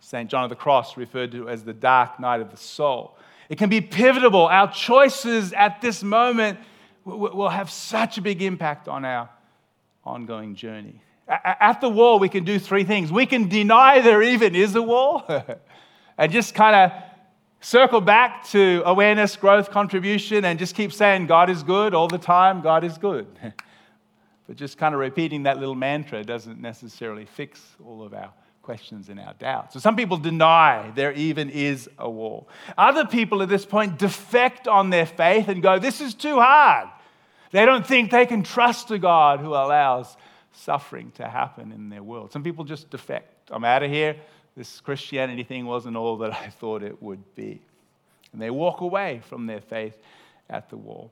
St. 0.00 0.28
John 0.28 0.44
of 0.44 0.50
the 0.50 0.56
Cross 0.56 0.98
referred 0.98 1.32
to 1.32 1.48
as 1.48 1.64
the 1.64 1.72
dark 1.72 2.20
night 2.20 2.42
of 2.42 2.50
the 2.50 2.58
soul. 2.58 3.16
It 3.48 3.58
can 3.58 3.68
be 3.68 3.80
pivotal. 3.80 4.46
Our 4.46 4.72
choices 4.72 5.52
at 5.52 5.80
this 5.80 6.02
moment 6.02 6.58
will 7.04 7.48
have 7.48 7.70
such 7.70 8.18
a 8.18 8.22
big 8.22 8.42
impact 8.42 8.88
on 8.88 9.04
our 9.04 9.28
ongoing 10.04 10.54
journey. 10.54 11.00
At 11.28 11.80
the 11.80 11.88
wall, 11.88 12.18
we 12.18 12.28
can 12.28 12.44
do 12.44 12.58
three 12.58 12.84
things. 12.84 13.10
We 13.10 13.26
can 13.26 13.48
deny 13.48 14.00
there 14.00 14.22
even 14.22 14.54
is 14.54 14.74
a 14.74 14.82
wall 14.82 15.24
and 16.18 16.32
just 16.32 16.54
kind 16.54 16.76
of 16.76 17.02
circle 17.60 18.02
back 18.02 18.46
to 18.48 18.82
awareness, 18.84 19.36
growth, 19.36 19.70
contribution, 19.70 20.44
and 20.44 20.58
just 20.58 20.74
keep 20.74 20.92
saying, 20.92 21.26
God 21.26 21.48
is 21.48 21.62
good 21.62 21.94
all 21.94 22.08
the 22.08 22.18
time, 22.18 22.60
God 22.60 22.84
is 22.84 22.98
good. 22.98 23.26
but 24.46 24.56
just 24.56 24.76
kind 24.76 24.94
of 24.94 25.00
repeating 25.00 25.44
that 25.44 25.58
little 25.58 25.74
mantra 25.74 26.22
doesn't 26.22 26.60
necessarily 26.60 27.24
fix 27.24 27.60
all 27.84 28.02
of 28.02 28.12
our 28.12 28.32
questions 28.64 29.08
and 29.08 29.20
our 29.20 29.34
doubts. 29.34 29.74
So 29.74 29.80
some 29.80 29.94
people 29.94 30.16
deny 30.16 30.90
there 30.94 31.12
even 31.12 31.50
is 31.50 31.88
a 31.98 32.10
wall. 32.10 32.48
Other 32.76 33.04
people 33.06 33.42
at 33.42 33.48
this 33.48 33.64
point 33.64 33.98
defect 33.98 34.66
on 34.66 34.90
their 34.90 35.06
faith 35.06 35.48
and 35.48 35.62
go, 35.62 35.78
This 35.78 36.00
is 36.00 36.14
too 36.14 36.40
hard. 36.40 36.88
They 37.52 37.64
don't 37.66 37.86
think 37.86 38.10
they 38.10 38.26
can 38.26 38.42
trust 38.42 38.90
a 38.90 38.98
God 38.98 39.40
who 39.40 39.50
allows 39.50 40.16
suffering 40.52 41.12
to 41.16 41.28
happen 41.28 41.70
in 41.70 41.88
their 41.88 42.02
world. 42.02 42.32
Some 42.32 42.42
people 42.42 42.64
just 42.64 42.90
defect. 42.90 43.50
I'm 43.50 43.64
out 43.64 43.82
of 43.82 43.90
here. 43.90 44.16
This 44.56 44.80
Christianity 44.80 45.44
thing 45.44 45.66
wasn't 45.66 45.96
all 45.96 46.16
that 46.18 46.32
I 46.32 46.48
thought 46.48 46.82
it 46.82 47.00
would 47.02 47.34
be. 47.34 47.60
And 48.32 48.42
they 48.42 48.50
walk 48.50 48.80
away 48.80 49.20
from 49.28 49.46
their 49.46 49.60
faith 49.60 49.96
at 50.48 50.70
the 50.70 50.76
wall. 50.76 51.10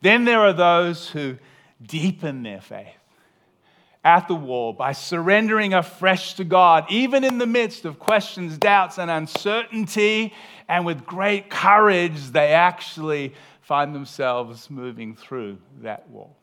Then 0.00 0.24
there 0.24 0.40
are 0.40 0.52
those 0.52 1.08
who 1.10 1.36
deepen 1.82 2.42
their 2.42 2.60
faith 2.60 2.96
at 4.04 4.28
the 4.28 4.34
wall 4.34 4.72
by 4.72 4.92
surrendering 4.92 5.72
afresh 5.72 6.34
to 6.34 6.44
God, 6.44 6.84
even 6.90 7.24
in 7.24 7.38
the 7.38 7.46
midst 7.46 7.86
of 7.86 7.98
questions, 7.98 8.58
doubts, 8.58 8.98
and 8.98 9.10
uncertainty. 9.10 10.34
And 10.68 10.84
with 10.84 11.06
great 11.06 11.48
courage, 11.48 12.30
they 12.30 12.52
actually 12.52 13.34
find 13.62 13.94
themselves 13.94 14.68
moving 14.70 15.16
through 15.16 15.58
that 15.82 16.08
wall. 16.10 16.36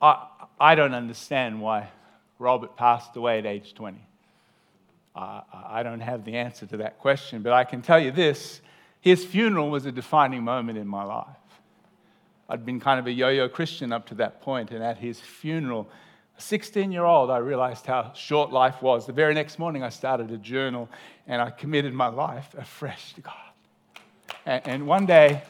I, 0.00 0.26
I 0.58 0.74
don't 0.74 0.94
understand 0.94 1.60
why 1.60 1.90
Robert 2.38 2.76
passed 2.76 3.16
away 3.16 3.38
at 3.38 3.46
age 3.46 3.74
20. 3.74 3.98
Uh, 5.14 5.40
I 5.52 5.82
don't 5.82 6.00
have 6.00 6.24
the 6.24 6.36
answer 6.36 6.66
to 6.66 6.78
that 6.78 6.98
question, 6.98 7.42
but 7.42 7.52
I 7.52 7.64
can 7.64 7.82
tell 7.82 7.98
you 7.98 8.10
this 8.10 8.60
his 9.00 9.24
funeral 9.24 9.70
was 9.70 9.86
a 9.86 9.92
defining 9.92 10.42
moment 10.42 10.78
in 10.78 10.86
my 10.86 11.04
life. 11.04 11.36
I'd 12.48 12.64
been 12.64 12.80
kind 12.80 13.00
of 13.00 13.06
a 13.06 13.12
yo 13.12 13.28
yo 13.28 13.48
Christian 13.48 13.92
up 13.92 14.06
to 14.08 14.14
that 14.16 14.40
point, 14.40 14.70
and 14.70 14.82
at 14.82 14.98
his 14.98 15.20
funeral, 15.20 15.88
a 16.38 16.40
16 16.40 16.92
year 16.92 17.04
old, 17.04 17.30
I 17.30 17.38
realized 17.38 17.86
how 17.86 18.12
short 18.14 18.52
life 18.52 18.82
was. 18.82 19.06
The 19.06 19.12
very 19.12 19.34
next 19.34 19.58
morning, 19.58 19.82
I 19.82 19.88
started 19.88 20.30
a 20.30 20.36
journal 20.36 20.88
and 21.26 21.40
I 21.40 21.50
committed 21.50 21.94
my 21.94 22.08
life 22.08 22.54
afresh 22.58 23.14
to 23.14 23.20
God. 23.22 23.34
And, 24.44 24.66
and 24.66 24.86
one 24.86 25.06
day, 25.06 25.42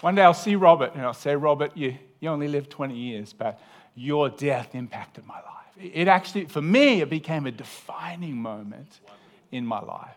one 0.00 0.14
day 0.14 0.22
I'll 0.22 0.34
see 0.34 0.56
Robert 0.56 0.94
and 0.94 1.02
I'll 1.02 1.14
say, 1.14 1.36
Robert, 1.36 1.76
you, 1.76 1.96
you 2.20 2.28
only 2.28 2.48
lived 2.48 2.70
20 2.70 2.94
years, 2.94 3.32
but 3.32 3.60
your 3.94 4.28
death 4.28 4.74
impacted 4.74 5.26
my 5.26 5.36
life. 5.36 5.92
It 5.94 6.08
actually, 6.08 6.46
for 6.46 6.62
me, 6.62 7.00
it 7.00 7.10
became 7.10 7.46
a 7.46 7.52
defining 7.52 8.36
moment 8.36 9.00
in 9.52 9.64
my 9.64 9.80
life. 9.80 10.16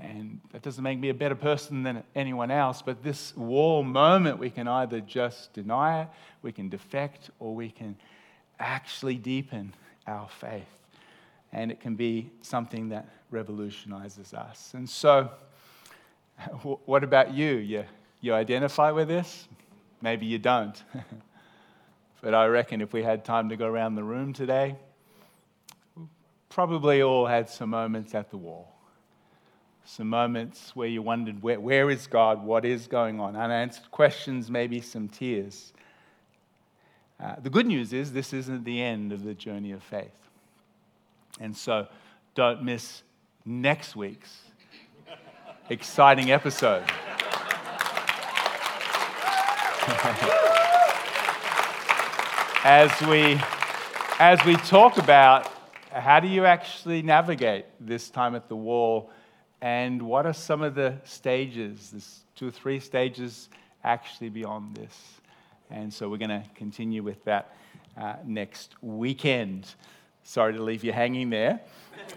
And 0.00 0.40
that 0.52 0.62
doesn't 0.62 0.82
make 0.82 0.98
me 0.98 1.08
a 1.08 1.14
better 1.14 1.34
person 1.34 1.82
than 1.82 2.04
anyone 2.14 2.50
else, 2.50 2.82
but 2.82 3.02
this 3.02 3.36
wall 3.36 3.82
moment, 3.82 4.38
we 4.38 4.48
can 4.48 4.68
either 4.68 5.00
just 5.00 5.52
deny 5.52 6.02
it, 6.02 6.08
we 6.42 6.52
can 6.52 6.68
defect, 6.68 7.30
or 7.40 7.54
we 7.54 7.70
can 7.70 7.96
actually 8.60 9.16
deepen 9.16 9.74
our 10.06 10.28
faith. 10.28 10.68
And 11.52 11.72
it 11.72 11.80
can 11.80 11.96
be 11.96 12.30
something 12.42 12.90
that 12.90 13.08
revolutionizes 13.30 14.34
us. 14.34 14.72
And 14.74 14.88
so, 14.88 15.30
what 16.84 17.02
about 17.02 17.34
you? 17.34 17.56
You, 17.56 17.84
you 18.20 18.34
identify 18.34 18.92
with 18.92 19.08
this? 19.08 19.48
Maybe 20.00 20.26
you 20.26 20.38
don't. 20.38 20.80
but 22.20 22.34
I 22.34 22.46
reckon 22.46 22.80
if 22.80 22.92
we 22.92 23.02
had 23.02 23.24
time 23.24 23.48
to 23.48 23.56
go 23.56 23.66
around 23.66 23.96
the 23.96 24.04
room 24.04 24.32
today, 24.32 24.76
probably 26.48 27.02
all 27.02 27.26
had 27.26 27.48
some 27.48 27.70
moments 27.70 28.14
at 28.14 28.30
the 28.30 28.36
wall 28.36 28.77
some 29.88 30.08
moments 30.08 30.76
where 30.76 30.86
you 30.86 31.00
wondered, 31.00 31.42
where, 31.42 31.58
where 31.58 31.88
is 31.88 32.06
God? 32.06 32.44
What 32.44 32.66
is 32.66 32.86
going 32.86 33.18
on? 33.20 33.34
Unanswered 33.34 33.90
questions, 33.90 34.50
maybe 34.50 34.82
some 34.82 35.08
tears. 35.08 35.72
Uh, 37.18 37.36
the 37.42 37.48
good 37.48 37.66
news 37.66 37.94
is 37.94 38.12
this 38.12 38.34
isn't 38.34 38.64
the 38.64 38.82
end 38.82 39.12
of 39.12 39.24
the 39.24 39.32
journey 39.32 39.72
of 39.72 39.82
faith. 39.82 40.12
And 41.40 41.56
so 41.56 41.88
don't 42.34 42.62
miss 42.62 43.02
next 43.46 43.96
week's 43.96 44.42
exciting 45.70 46.32
episode. 46.32 46.84
as 52.62 52.92
we 53.08 53.40
as 54.18 54.44
we 54.44 54.54
talk 54.56 54.98
about 54.98 55.50
how 55.90 56.20
do 56.20 56.28
you 56.28 56.44
actually 56.44 57.00
navigate 57.00 57.64
this 57.80 58.10
time 58.10 58.34
at 58.34 58.48
the 58.50 58.56
wall 58.56 59.10
and 59.60 60.00
what 60.02 60.26
are 60.26 60.32
some 60.32 60.62
of 60.62 60.74
the 60.74 60.96
stages? 61.04 61.90
There's 61.90 62.20
two 62.36 62.48
or 62.48 62.50
three 62.50 62.78
stages 62.78 63.48
actually 63.82 64.28
beyond 64.28 64.76
this. 64.76 65.20
And 65.70 65.92
so 65.92 66.08
we're 66.08 66.18
going 66.18 66.30
to 66.30 66.44
continue 66.54 67.02
with 67.02 67.24
that 67.24 67.54
uh, 67.96 68.14
next 68.24 68.74
weekend. 68.82 69.74
Sorry 70.22 70.52
to 70.52 70.62
leave 70.62 70.84
you 70.84 70.92
hanging 70.92 71.30
there. 71.30 71.60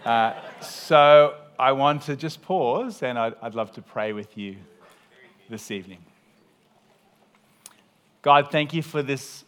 Uh, 0.04 0.34
so 0.60 1.36
i 1.58 1.70
want 1.70 2.02
to 2.02 2.16
just 2.16 2.40
pause 2.42 3.02
and 3.02 3.18
I'd, 3.18 3.34
I'd 3.42 3.54
love 3.54 3.72
to 3.72 3.82
pray 3.82 4.12
with 4.12 4.38
you 4.38 4.56
this 5.50 5.70
evening. 5.70 5.98
God 8.22 8.50
thank 8.50 8.72
you 8.72 8.82
for 8.82 9.02
this 9.02 9.44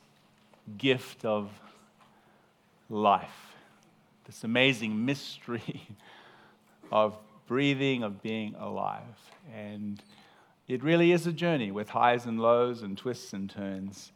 gift 0.77 1.25
of 1.25 1.51
life, 2.91 3.55
this 4.27 4.45
amazing 4.45 5.05
mystery 5.07 5.87
of 6.93 7.17
breathing, 7.47 8.03
of 8.03 8.23
being 8.23 8.55
alive. 8.57 9.03
And 9.55 10.03
it 10.69 10.83
really 10.83 11.13
is 11.13 11.27
a 11.27 11.33
journey 11.33 11.71
with 11.71 11.89
highs 11.89 12.27
and 12.27 12.41
lows 12.41 12.83
and 12.83 12.97
twists 12.97 13.33
and 13.33 13.51
turns. 13.51 14.13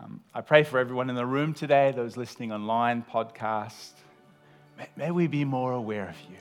Um, 0.00 0.20
I 0.34 0.40
pray 0.40 0.64
for 0.64 0.78
everyone 0.78 1.08
in 1.10 1.16
the 1.16 1.26
room 1.26 1.54
today, 1.54 1.92
those 1.94 2.16
listening 2.16 2.52
online, 2.52 3.04
podcast. 3.10 3.92
May, 4.76 4.88
may 4.96 5.10
we 5.10 5.26
be 5.26 5.44
more 5.44 5.72
aware 5.72 6.08
of 6.08 6.16
you. 6.22 6.36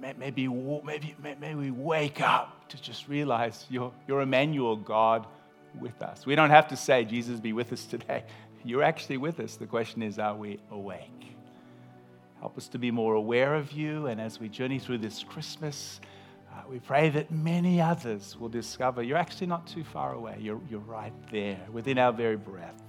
May, 0.00 0.14
maybe, 0.18 0.48
maybe, 0.48 1.14
may 1.40 1.54
we 1.54 1.70
wake 1.70 2.20
up 2.20 2.68
to 2.70 2.80
just 2.80 3.08
realize 3.08 3.66
you're, 3.68 3.92
you're 4.08 4.22
Emmanuel, 4.22 4.76
God 4.76 5.26
with 5.78 6.02
us. 6.02 6.26
We 6.26 6.34
don't 6.34 6.50
have 6.50 6.68
to 6.68 6.76
say, 6.76 7.04
Jesus, 7.04 7.38
be 7.38 7.52
with 7.52 7.72
us 7.72 7.84
today. 7.84 8.24
You're 8.64 8.84
actually 8.84 9.16
with 9.16 9.40
us. 9.40 9.56
The 9.56 9.66
question 9.66 10.02
is, 10.02 10.18
are 10.20 10.36
we 10.36 10.60
awake? 10.70 11.31
Help 12.42 12.58
us 12.58 12.66
to 12.66 12.76
be 12.76 12.90
more 12.90 13.14
aware 13.14 13.54
of 13.54 13.70
you. 13.70 14.08
And 14.08 14.20
as 14.20 14.40
we 14.40 14.48
journey 14.48 14.80
through 14.80 14.98
this 14.98 15.22
Christmas, 15.22 16.00
uh, 16.50 16.62
we 16.68 16.80
pray 16.80 17.08
that 17.08 17.30
many 17.30 17.80
others 17.80 18.36
will 18.36 18.48
discover 18.48 19.00
you're 19.00 19.16
actually 19.16 19.46
not 19.46 19.64
too 19.64 19.84
far 19.84 20.14
away. 20.14 20.38
You're, 20.40 20.60
you're 20.68 20.80
right 20.80 21.12
there 21.30 21.60
within 21.70 21.98
our 21.98 22.12
very 22.12 22.36
breath. 22.36 22.82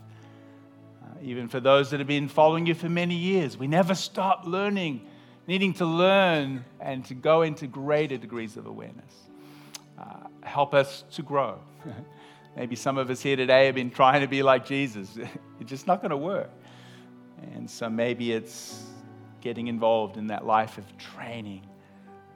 Uh, 1.04 1.20
even 1.22 1.48
for 1.48 1.60
those 1.60 1.92
that 1.92 2.00
have 2.00 2.08
been 2.08 2.28
following 2.28 2.66
you 2.66 2.74
for 2.74 2.90
many 2.90 3.14
years, 3.14 3.56
we 3.56 3.68
never 3.68 3.94
stop 3.94 4.48
learning, 4.48 5.08
needing 5.46 5.72
to 5.74 5.86
learn 5.86 6.66
and 6.80 7.06
to 7.06 7.14
go 7.14 7.44
into 7.44 7.68
greater 7.68 8.18
degrees 8.18 8.58
of 8.58 8.66
awareness. 8.66 9.14
Uh, 10.00 10.30
help 10.42 10.74
us 10.74 11.04
to 11.12 11.22
grow. 11.22 11.60
Maybe 12.56 12.76
some 12.76 12.98
of 12.98 13.12
us 13.12 13.22
here 13.22 13.36
today 13.36 13.68
have 13.68 13.76
been 13.76 13.92
trying 13.92 14.22
to 14.22 14.28
be 14.28 14.42
like 14.42 14.66
Jesus. 14.66 15.16
It's 15.60 15.70
just 15.70 15.86
not 15.86 16.02
going 16.02 16.10
to 16.10 16.18
work. 16.18 16.50
And 17.54 17.70
so 17.70 17.88
maybe 17.90 18.34
it's 18.34 18.93
getting 19.44 19.68
involved 19.68 20.16
in 20.16 20.28
that 20.28 20.46
life 20.46 20.78
of 20.78 20.86
training 20.98 21.62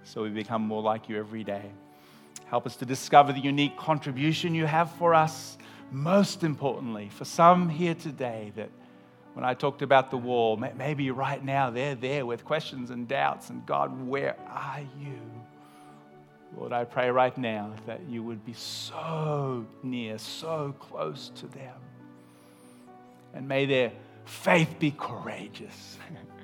so 0.03 0.21
we 0.21 0.29
become 0.29 0.61
more 0.61 0.81
like 0.81 1.07
you 1.07 1.17
every 1.17 1.43
day. 1.43 1.63
Help 2.47 2.65
us 2.65 2.75
to 2.75 2.85
discover 2.85 3.31
the 3.31 3.39
unique 3.39 3.77
contribution 3.77 4.53
you 4.53 4.65
have 4.65 4.91
for 4.91 5.13
us. 5.13 5.57
Most 5.89 6.43
importantly, 6.43 7.09
for 7.09 7.23
some 7.23 7.69
here 7.69 7.95
today, 7.95 8.51
that 8.57 8.69
when 9.33 9.45
I 9.45 9.53
talked 9.53 9.81
about 9.81 10.11
the 10.11 10.17
wall, 10.17 10.57
maybe 10.57 11.09
right 11.11 11.43
now 11.43 11.69
they're 11.69 11.95
there 11.95 12.25
with 12.25 12.43
questions 12.43 12.89
and 12.89 13.07
doubts, 13.07 13.49
and 13.49 13.65
God, 13.65 14.05
where 14.05 14.35
are 14.49 14.81
you? 14.99 15.19
Lord, 16.57 16.73
I 16.73 16.83
pray 16.83 17.09
right 17.09 17.37
now 17.37 17.71
that 17.85 18.01
you 18.09 18.21
would 18.23 18.45
be 18.45 18.53
so 18.53 19.65
near, 19.81 20.17
so 20.17 20.75
close 20.79 21.31
to 21.35 21.47
them. 21.47 21.75
And 23.33 23.47
may 23.47 23.65
their 23.65 23.91
faith 24.25 24.75
be 24.77 24.91
courageous. 24.91 25.97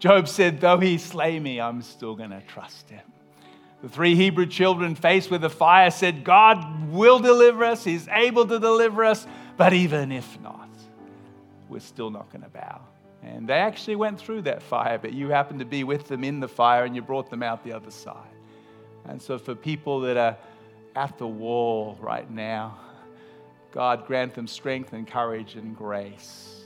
Job 0.00 0.26
said, 0.26 0.60
Though 0.60 0.78
he 0.78 0.98
slay 0.98 1.38
me, 1.38 1.60
I'm 1.60 1.82
still 1.82 2.16
going 2.16 2.30
to 2.30 2.40
trust 2.40 2.90
him. 2.90 3.02
The 3.82 3.88
three 3.88 4.14
Hebrew 4.14 4.46
children 4.46 4.94
faced 4.94 5.30
with 5.30 5.42
the 5.42 5.50
fire 5.50 5.90
said, 5.90 6.24
God 6.24 6.90
will 6.90 7.18
deliver 7.18 7.64
us, 7.64 7.84
He's 7.84 8.08
able 8.08 8.46
to 8.46 8.58
deliver 8.58 9.04
us, 9.04 9.26
but 9.56 9.72
even 9.72 10.10
if 10.10 10.40
not, 10.40 10.68
we're 11.68 11.80
still 11.80 12.10
not 12.10 12.30
going 12.30 12.42
to 12.42 12.50
bow. 12.50 12.80
And 13.22 13.48
they 13.48 13.54
actually 13.54 13.96
went 13.96 14.18
through 14.18 14.42
that 14.42 14.62
fire, 14.62 14.98
but 14.98 15.12
you 15.12 15.28
happened 15.28 15.60
to 15.60 15.66
be 15.66 15.84
with 15.84 16.08
them 16.08 16.24
in 16.24 16.40
the 16.40 16.48
fire 16.48 16.84
and 16.84 16.96
you 16.96 17.02
brought 17.02 17.30
them 17.30 17.42
out 17.42 17.62
the 17.62 17.72
other 17.72 17.90
side. 17.90 18.16
And 19.06 19.20
so, 19.20 19.38
for 19.38 19.54
people 19.54 20.00
that 20.00 20.16
are 20.16 20.36
at 20.96 21.18
the 21.18 21.26
wall 21.26 21.98
right 22.00 22.30
now, 22.30 22.78
God 23.72 24.06
grant 24.06 24.34
them 24.34 24.46
strength 24.46 24.92
and 24.92 25.06
courage 25.06 25.54
and 25.56 25.76
grace. 25.76 26.59